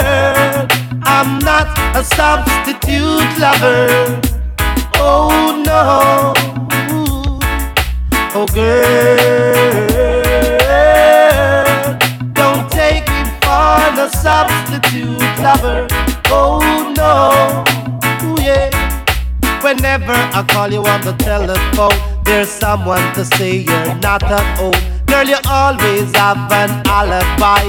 I'm 1.02 1.38
not 1.38 1.68
a 1.96 2.04
substitute 2.04 3.32
lover. 3.40 4.20
Oh 4.96 5.56
no, 5.64 6.34
oh 8.36 8.46
girl, 8.52 9.86
don't 12.34 12.70
take 12.70 13.08
me 13.08 13.24
for 13.40 13.76
the 13.96 14.08
substitute 14.10 15.38
lover. 15.40 15.88
Oh 16.28 16.60
no. 16.94 17.85
Whenever 19.66 20.12
I 20.12 20.46
call 20.48 20.72
you 20.72 20.84
on 20.84 21.00
the 21.00 21.12
telephone, 21.14 21.90
there's 22.22 22.48
someone 22.48 23.02
to 23.14 23.24
say 23.24 23.56
you're 23.56 23.94
not 23.96 24.22
at 24.22 24.58
home. 24.58 24.78
Girl, 25.06 25.26
you 25.26 25.38
always 25.50 26.14
have 26.14 26.38
an 26.52 26.70
alibi. 26.86 27.64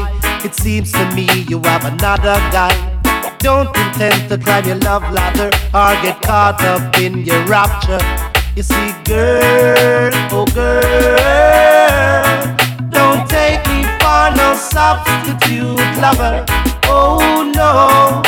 It 0.45 0.53
seems 0.53 0.91
to 0.91 1.03
me 1.15 1.27
you 1.49 1.59
have 1.63 1.85
another 1.85 2.37
guy. 2.53 2.69
Don't 3.39 3.75
intend 3.75 4.29
to 4.29 4.37
climb 4.37 4.65
your 4.67 4.75
love 4.75 5.01
ladder 5.11 5.49
or 5.73 5.99
get 6.03 6.21
caught 6.21 6.61
up 6.61 6.99
in 7.01 7.25
your 7.25 7.43
rapture. 7.47 7.97
You 8.55 8.61
see, 8.61 8.93
girl, 9.03 10.11
oh 10.29 10.45
girl, 10.53 10.77
don't 12.91 13.27
take 13.27 13.65
me 13.73 13.81
for 13.97 14.29
no 14.37 14.53
substitute 14.53 15.81
lover. 15.97 16.45
Oh 16.85 17.51
no, 17.55 18.21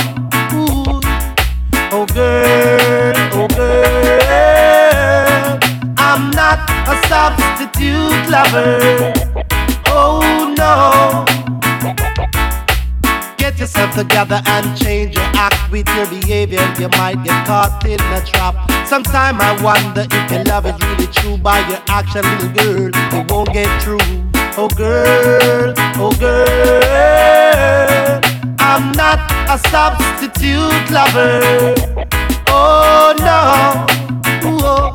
lover. 8.39 9.13
Oh 9.87 10.53
no. 10.57 11.25
Get 13.37 13.59
yourself 13.59 13.95
together 13.95 14.41
and 14.45 14.77
change 14.77 15.15
your 15.15 15.29
act 15.33 15.71
with 15.71 15.87
your 15.95 16.07
behavior. 16.07 16.63
You 16.79 16.89
might 16.99 17.23
get 17.23 17.45
caught 17.45 17.85
in 17.85 17.99
a 17.99 18.21
trap. 18.25 18.55
Sometime 18.87 19.41
I 19.41 19.51
wonder 19.61 20.05
if 20.09 20.31
your 20.31 20.43
love 20.45 20.65
is 20.65 20.77
really 20.87 21.07
true 21.07 21.37
by 21.37 21.59
your 21.69 21.81
action, 21.87 22.21
little 22.31 22.53
girl. 22.59 22.91
It 22.93 23.31
won't 23.31 23.51
get 23.53 23.69
through. 23.83 23.99
Oh 24.61 24.67
girl, 24.75 25.73
oh 26.03 26.11
girl, 26.19 26.91
I'm 28.59 28.91
not 28.93 29.19
a 29.49 29.57
substitute 29.69 30.91
lover. 30.91 31.75
Oh 32.47 33.13
no, 33.19 33.85
Ooh, 34.49 34.59
oh, 34.61 34.91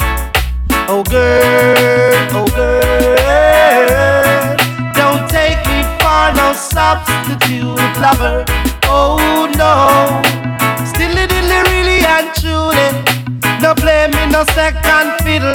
oh 0.89 1.03
girl, 1.05 2.29
oh 2.33 2.47
girl, 2.55 3.87
don't 4.95 5.29
take 5.29 5.61
me 5.67 5.83
for 6.01 6.33
no 6.37 6.53
substitute 6.53 7.77
lover. 8.01 8.45
Oh 8.87 9.49
no, 9.57 10.23
still 10.85 11.15
diddly 11.15 11.63
really 11.71 12.01
and 12.05 12.29
truly, 12.35 12.89
no 13.61 13.75
play 13.75 14.09
me 14.09 14.27
no 14.31 14.45
second 14.55 15.17
fiddle. 15.25 15.55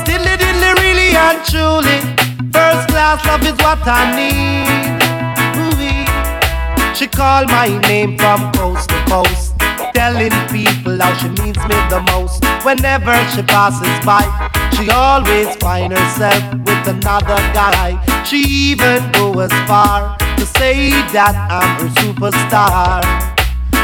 Still 0.00 0.24
diddly 0.24 0.74
really 0.80 1.14
and 1.16 1.44
truly, 1.44 2.00
first 2.52 2.88
class 2.88 3.24
love 3.26 3.44
is 3.46 3.56
what 3.64 3.78
I 3.86 4.14
need. 4.16 4.60
She 6.94 7.06
called 7.06 7.48
my 7.48 7.68
name 7.88 8.18
from 8.18 8.52
coast 8.52 8.90
to 8.90 8.96
coast, 9.08 9.49
telling 9.94 10.30
people 10.48 10.98
how 11.00 11.14
she 11.18 11.28
means 11.40 11.58
me 11.68 11.76
the 11.88 12.00
most. 12.12 12.44
Whenever 12.64 13.14
she 13.34 13.42
passes 13.42 13.98
by, 14.04 14.22
she 14.76 14.90
always 14.90 15.54
find 15.56 15.92
herself 15.92 16.42
with 16.54 16.88
another 16.88 17.36
guy. 17.52 17.96
She 18.24 18.38
even 18.70 19.10
goes 19.12 19.50
as 19.50 19.68
far 19.68 20.16
to 20.36 20.46
say 20.46 20.90
that 21.12 21.34
I'm 21.50 21.80
her 21.80 21.88
superstar. 22.00 23.02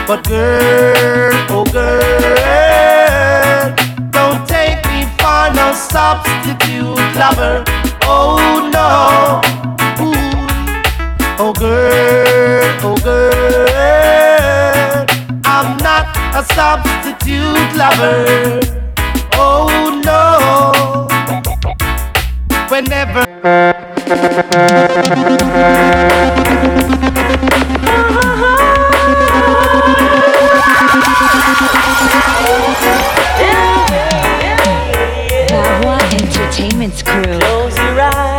But 0.06 0.24
girl, 0.28 1.32
oh 1.50 1.64
girl, 1.72 3.74
don't 4.10 4.46
take 4.48 4.84
me 4.92 5.04
for 5.18 5.50
no 5.58 5.72
substitute 5.74 7.16
lover. 7.18 7.64
Oh 8.08 8.38
no, 8.72 9.40
Ooh. 10.04 10.46
oh 11.42 11.52
girl, 11.52 12.78
oh 12.84 12.96
girl, 13.02 13.66
I'm 15.58 15.78
not 15.78 16.04
a 16.36 16.44
substitute 16.52 17.72
lover. 17.74 18.60
Oh 19.32 20.02
no, 20.04 21.08
whenever. 22.68 23.24
Babwa 35.48 35.96
Entertainment's 36.20 37.02
crew. 37.02 37.38
Close 37.38 37.78
your 37.78 38.00
eyes. 38.02 38.36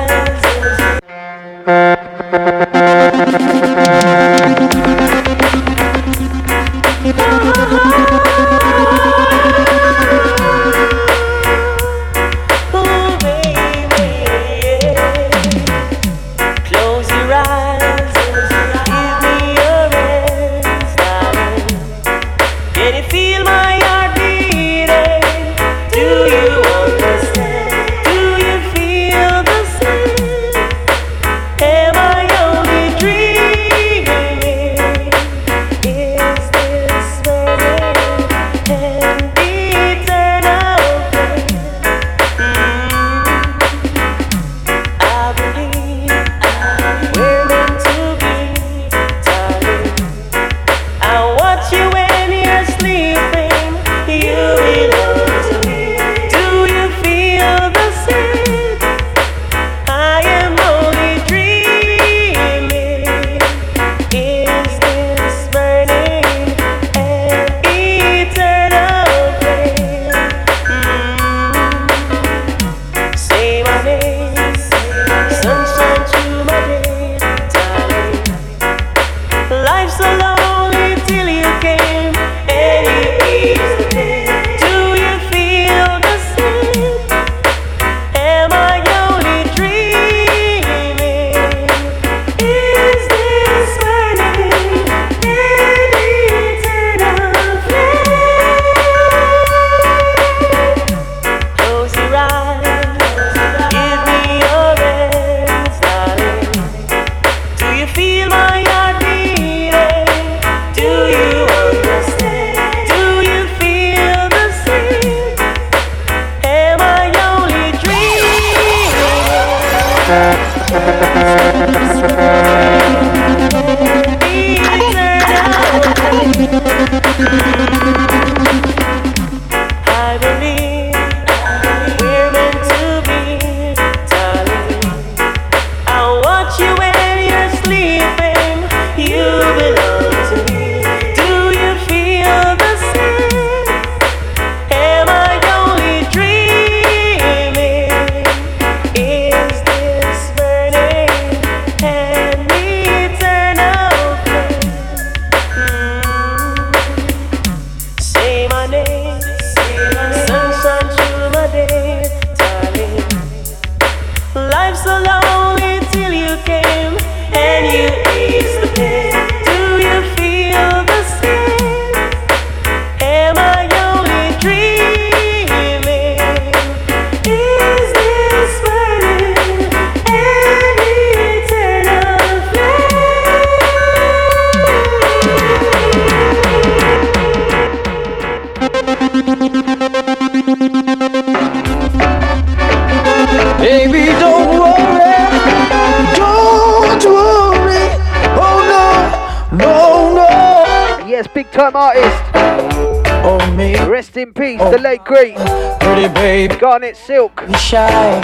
Garnet 206.78 206.95
Silk. 206.95 207.43
Shy. 207.57 208.21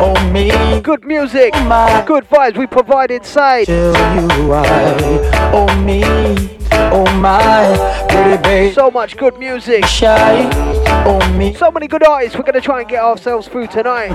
Oh 0.00 0.14
me. 0.32 0.80
Good 0.80 1.04
music. 1.04 1.50
Oh 1.54 1.64
my. 1.64 2.02
Good 2.06 2.24
vibes 2.30 2.56
we 2.56 2.66
provide 2.66 3.10
inside. 3.10 3.66
Tell 3.66 3.92
you 4.16 4.48
why. 4.48 4.64
Oh 5.52 5.68
me. 5.82 6.02
Oh 6.72 7.04
my. 7.16 8.06
Pretty 8.08 8.42
babe. 8.42 8.72
So 8.72 8.90
much 8.90 9.18
good 9.18 9.38
music. 9.38 9.84
Shy. 9.84 10.48
Oh 11.04 11.20
me. 11.36 11.52
So 11.52 11.70
many 11.70 11.88
good 11.88 12.02
artists 12.02 12.38
we're 12.38 12.44
gonna 12.44 12.62
try 12.62 12.80
and 12.80 12.88
get 12.88 13.02
ourselves 13.02 13.48
through 13.48 13.66
tonight. 13.66 14.12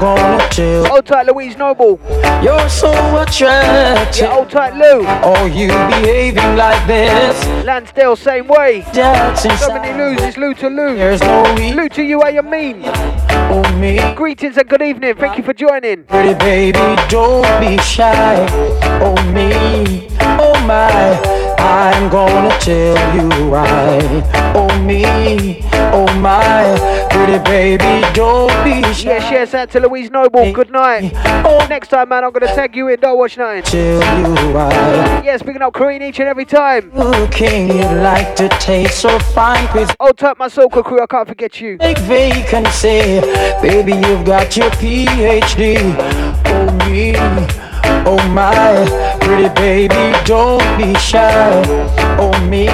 Old 0.89 1.05
tight 1.05 1.27
Louise 1.27 1.55
Noble. 1.55 1.99
You're 2.41 2.67
so 2.69 2.91
attractive. 3.21 4.19
Yeah, 4.19 4.35
old 4.35 4.49
tight 4.49 4.73
Lou. 4.73 5.05
Oh, 5.23 5.45
you 5.45 5.67
behaving 5.67 6.55
like 6.55 6.87
this. 6.87 7.45
Lansdale, 7.63 8.15
same 8.15 8.47
way. 8.47 8.81
So 8.93 9.71
many 9.71 9.95
loses, 9.95 10.37
Lou 10.37 10.55
to 10.55 10.69
Lou. 10.69 10.95
There's 10.95 11.21
no 11.21 11.43
Lou 11.53 11.87
to 11.89 12.01
you, 12.01 12.21
how 12.21 12.29
you 12.29 12.41
mean? 12.41 12.81
Oh, 13.57 13.77
me. 13.77 13.97
Greetings 14.15 14.57
and 14.57 14.67
good 14.67 14.81
evening. 14.81 15.15
Thank 15.15 15.37
you 15.37 15.43
for 15.45 15.53
joining. 15.53 16.03
Pretty 16.03 16.33
baby, 16.33 16.77
don't 17.07 17.61
be 17.61 17.77
shy. 17.83 18.45
Oh, 19.01 19.15
me. 19.31 20.09
Oh, 20.19 20.61
my. 20.67 21.44
I'm 21.65 22.09
gonna 22.09 22.57
tell 22.59 23.15
you 23.15 23.49
why. 23.49 23.99
Oh 24.55 24.81
me, 24.83 25.61
oh 25.91 26.07
my, 26.19 27.07
pretty 27.09 27.43
baby, 27.43 28.05
don't 28.13 28.53
be 28.63 28.81
shy. 28.93 29.09
Yeah, 29.09 29.29
share 29.29 29.45
that 29.47 29.71
to 29.71 29.79
Louise 29.79 30.11
Noble. 30.11 30.51
Good 30.53 30.69
night. 30.69 31.11
Oh, 31.43 31.65
next 31.69 31.87
time, 31.87 32.09
man, 32.09 32.23
I'm 32.23 32.31
gonna 32.31 32.47
tag 32.47 32.75
you 32.75 32.87
in. 32.89 32.99
Don't 32.99 33.17
watch 33.17 33.37
nothing. 33.37 33.63
Tell 33.63 34.19
you 34.19 34.53
why. 34.53 34.69
Yeah, 35.25 35.37
speaking 35.37 35.63
of 35.63 35.73
Korean 35.73 36.03
each 36.03 36.19
and 36.19 36.29
every 36.29 36.45
time. 36.45 36.91
Looking, 36.93 37.69
you 37.69 37.83
like 37.83 38.35
to 38.35 38.47
taste 38.59 38.99
so 38.99 39.17
fine, 39.19 39.67
please. 39.69 39.89
Oh, 39.99 40.11
type 40.11 40.37
my 40.37 40.47
soul 40.47 40.69
crew. 40.69 41.01
I 41.01 41.07
can't 41.07 41.27
forget 41.27 41.59
you. 41.59 41.77
Make 41.79 41.97
vacancy, 41.99 43.21
baby, 43.61 43.93
you've 43.93 44.23
got 44.25 44.55
your 44.55 44.69
PhD. 44.71 45.95
Oh 46.45 46.89
me. 46.89 47.64
Oh 48.07 48.21
my, 48.29 48.85
pretty 49.19 49.49
baby, 49.55 50.13
don't 50.25 50.61
be 50.77 50.93
shy. 50.99 51.63
Oh 52.19 52.31
me, 52.47 52.67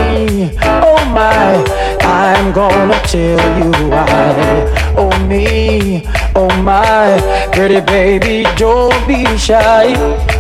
oh 0.62 1.06
my, 1.14 1.64
I'm 2.02 2.52
gonna 2.52 3.00
tell 3.06 3.40
you 3.58 3.72
why. 3.90 4.94
Oh 4.98 5.10
me, 5.28 6.04
oh 6.36 6.50
my, 6.62 7.18
pretty 7.54 7.80
baby, 7.80 8.44
don't 8.58 9.08
be 9.08 9.26
shy. 9.38 9.96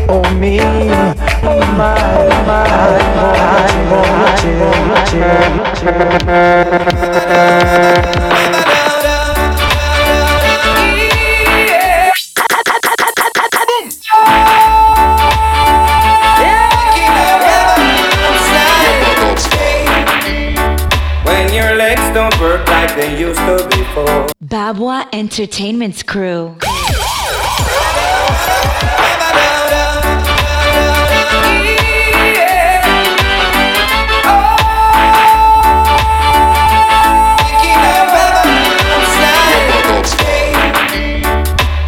Oh 0.09 0.23
me, 0.35 0.59
oh 0.59 1.61
my, 1.77 1.95
oh 2.17 2.29
my, 2.45 2.65
I'm 3.57 3.89
gonna 3.89 4.35
tell 4.41 4.75
you, 4.87 4.95
tell 5.05 5.55
you, 5.55 5.63
tell 7.15 8.25
you. 8.25 8.30
Like 22.91 23.01
they 23.01 23.19
used 23.19 23.39
to 23.39 23.67
before. 23.69 24.27
Babwa 24.43 25.07
Entertainment's 25.13 26.03
crew. 26.03 26.57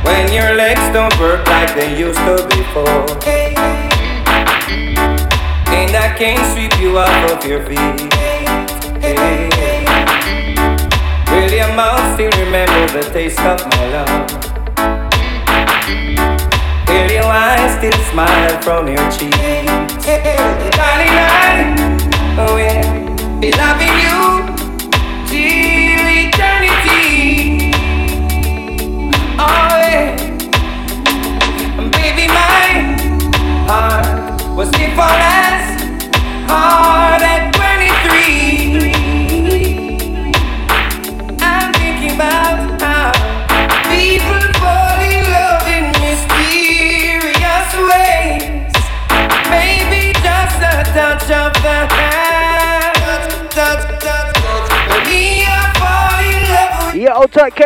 When 0.04 0.32
your 0.32 0.54
legs 0.56 0.82
don't 0.94 1.18
work 1.20 1.46
like 1.48 1.76
they 1.76 1.98
used 1.98 2.20
to 2.20 2.48
before. 2.50 3.06
And 5.68 5.96
I 5.96 6.16
can't 6.18 6.54
sweep 6.54 6.80
you 6.80 6.98
off 6.98 7.32
of 7.32 7.46
your 7.46 7.66
feet. 7.66 8.14
Hey. 9.02 9.53
Will 12.14 12.30
your 12.30 12.30
mouth 12.30 12.34
still 12.34 12.46
remember 12.46 13.02
the 13.02 13.10
taste 13.12 13.40
of 13.40 13.60
my 13.66 13.88
love? 13.90 14.08
Will 16.88 17.12
your 17.12 17.24
eyes 17.24 17.78
still 17.78 18.04
smile 18.12 18.62
from 18.62 18.88
your 18.88 19.12
cheeks? 19.12 19.38
Darling, 20.78 21.16
I, 21.18 21.76
oh 22.38 22.58
yeah, 22.58 23.40
be 23.40 23.52
loving 23.52 23.98
you 23.98 24.33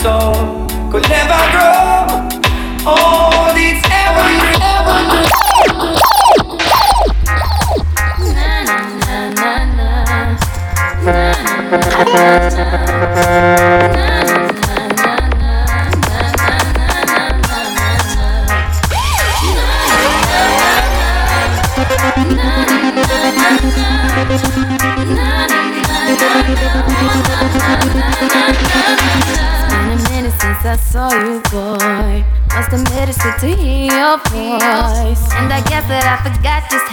soul 0.00 0.66
could 0.90 1.08
never 1.08 1.40
grow. 1.52 2.28
All 2.86 3.54
it's 3.54 3.84
ever, 3.90 4.28
ever. 4.60 4.96
I 5.78 6.05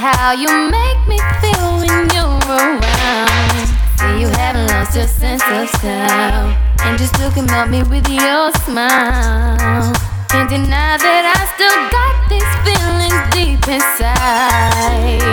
how 0.03 0.34
you 0.34 0.70
make 0.70 1.07
me 1.07 1.18
feel 1.41 1.78
when 1.78 2.09
you're 2.14 2.39
around. 2.49 3.83
See, 4.04 4.20
you 4.20 4.28
haven't 4.28 4.68
lost 4.68 4.95
your 4.95 5.08
sense 5.08 5.43
of 5.47 5.70
style. 5.80 6.51
And 6.84 6.99
you 6.99 7.08
still 7.08 7.32
can 7.32 7.45
melt 7.45 7.70
me 7.70 7.84
with 7.84 8.08
your 8.10 8.51
smile. 8.68 9.93
Can't 10.28 10.49
deny 10.49 10.97
that 10.99 11.24
I 11.32 11.39
still 11.56 11.80
got 11.88 12.16
these 12.28 12.51
feelings 12.68 13.16
deep 13.32 13.64
inside. 13.72 15.24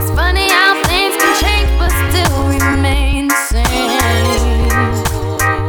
It's 0.00 0.08
funny 0.16 0.48
how 0.48 0.80
things 0.88 1.12
can 1.20 1.32
change 1.44 1.68
but 1.76 1.92
still 2.08 2.32
remain 2.48 3.28
the 3.28 3.36
same. 3.52 4.72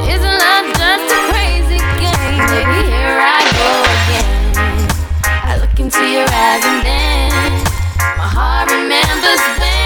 Isn't 0.08 0.38
love 0.48 0.68
just 0.80 1.08
a 1.12 1.20
crazy 1.28 1.84
game? 2.00 2.40
Maybe 2.48 2.80
here 2.88 3.20
I 3.20 3.44
go 3.52 3.70
again. 4.00 4.88
I 5.28 5.60
look 5.60 5.76
into 5.76 6.04
your 6.08 6.30
eyes 6.32 6.64
and 6.64 6.80
then 6.88 7.52
my 8.16 8.28
heart 8.32 8.72
remembers 8.72 9.44
when, 9.60 9.83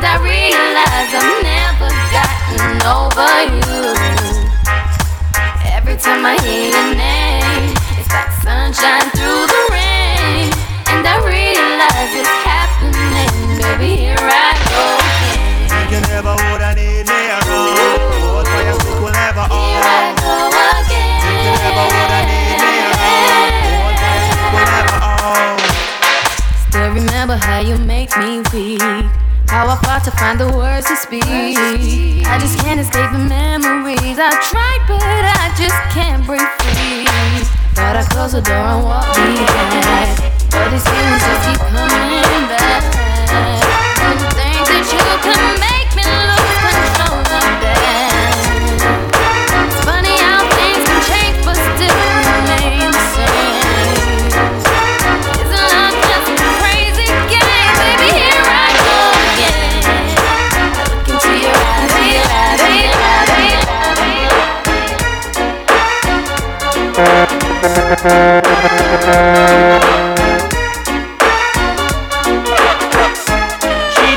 and 0.00 0.08
I 0.08 0.16
realize 0.24 1.12
I've 1.12 1.44
never 1.44 1.92
gotten 2.08 2.80
over 2.88 3.52
you. 3.52 3.92
Every 5.76 5.96
time 6.00 6.24
I 6.24 6.40
hear 6.40 6.72
your 6.72 6.96
name, 6.96 7.76
it's 8.00 8.08
like 8.08 8.32
sunshine 8.40 9.12
through 9.12 9.44
the 9.44 9.60
rain, 9.68 10.48
and 10.88 11.04
I 11.04 11.20
realize 11.20 12.16
it's 12.16 12.32
happening. 12.48 13.60
Baby, 13.60 14.08
here 14.08 14.16
I 14.16 14.56
go 14.72 14.80
again. 15.04 15.92
You 15.92 16.00
never 16.08 16.32
would 16.48 16.64
have 16.64 16.80
need 16.80 17.04
me 17.04 17.20
around. 17.36 18.48
For 18.48 18.62
your 18.64 18.80
stick 18.80 18.96
will 19.04 19.12
never. 19.12 19.44
Here 19.52 19.84
I 19.84 20.16
go 20.16 20.48
again. 20.80 21.28
You 21.44 21.52
never 21.60 21.84
would 21.92 22.08
have 22.08 22.24
need 22.24 22.56
me 22.56 22.72
around. 22.88 23.52
Hold 23.68 24.00
for 24.00 24.08
your 24.16 24.32
stick 24.32 24.48
will 24.48 24.64
never 24.64 24.96
own. 25.12 25.60
Still 26.72 26.88
remember 26.88 27.36
how 27.36 27.60
you 27.60 27.76
make 27.76 28.16
me 28.16 28.40
weak. 28.48 28.80
How 29.50 29.66
I 29.66 29.74
fought 29.82 30.04
to 30.04 30.12
find 30.12 30.38
the 30.38 30.46
words 30.46 30.86
to 30.86 30.94
speak. 30.94 31.26
I 31.26 32.38
just 32.38 32.56
can't 32.60 32.78
escape 32.78 33.10
the 33.10 33.18
memories. 33.18 34.14
I 34.14 34.30
tried, 34.46 34.82
but 34.86 35.02
I 35.02 35.50
just 35.58 35.74
can't 35.90 36.24
break 36.24 36.46
free. 36.62 37.02
Thought 37.74 37.98
I 37.98 38.06
closed 38.06 38.38
the 38.38 38.42
door 38.46 38.54
and 38.54 38.84
walked 38.86 39.18
behind. 39.18 40.22
But 40.54 40.70
these 40.70 40.86
feelings 40.86 41.22
just 41.26 41.42
keep 41.50 41.58
coming 41.66 42.46
back. 42.46 42.94
Didn't 43.98 44.30
think 44.38 44.70
that 44.70 44.86
you 44.86 45.02
could 45.18 45.58
make 45.58 45.79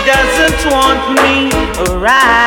doesn't 0.06 0.72
want 0.72 1.22
me 1.22 1.50
around. 1.88 2.43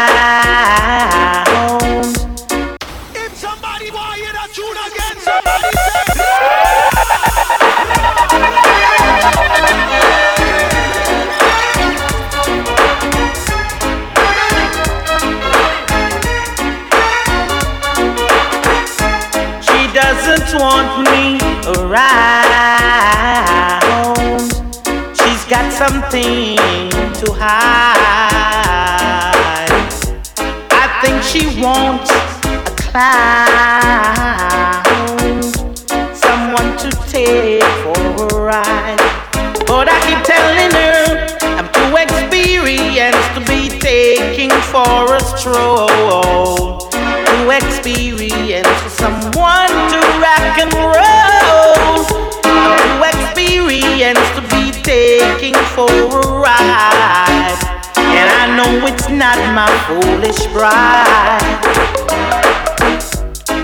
Bride. 60.56 61.60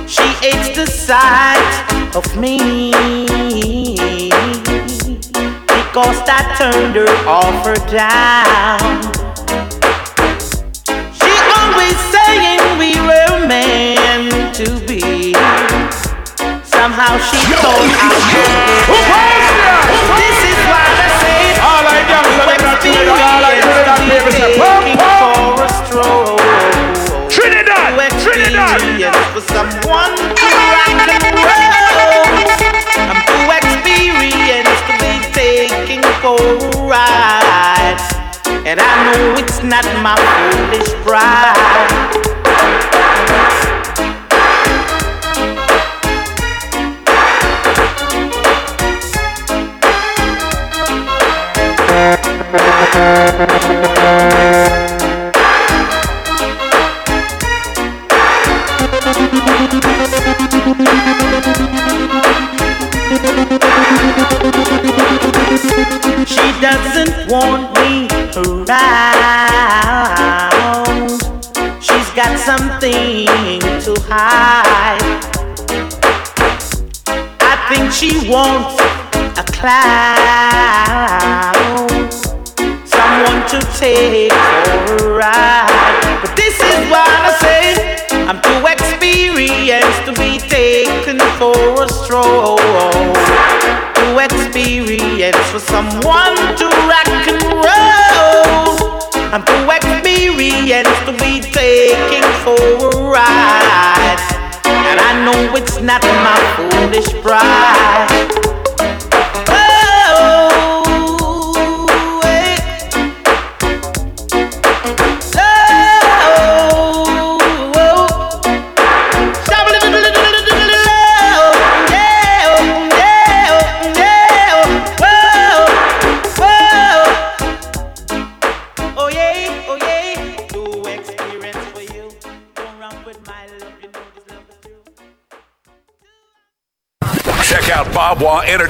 She 0.07 0.27
hates 0.45 0.77
the 0.77 0.87
sight 0.87 1.73
of 2.15 2.25
me 2.37 2.93
because 5.73 6.21
I 6.29 6.41
turned 6.61 6.97
her 6.97 7.13
off 7.27 7.65
her 7.65 7.81
down. 7.89 9.01
She 11.17 11.33
always 11.57 11.97
saying 12.13 12.61
we 12.77 12.93
were 13.09 13.49
meant 13.49 14.55
to 14.61 14.69
be. 14.87 15.33
Somehow 16.77 17.17
she 17.29 17.41
thought 17.57 17.89
I 17.89 18.13
would. 18.13 19.13
This 20.21 20.39
is 20.51 20.61
why 20.69 20.85
I 20.93 21.09
say 21.23 21.41
All 21.65 21.85
I 21.89 21.99
young 22.11 22.29
so 22.37 22.45
them 22.53 22.61
not 22.69 22.79
together, 22.85 23.17
all 23.17 23.45
I 23.49 23.53
Trinidad 23.65 24.01
baby 24.11 24.31
say, 24.37 24.59
pump, 24.59 24.82
foolish 41.23 41.52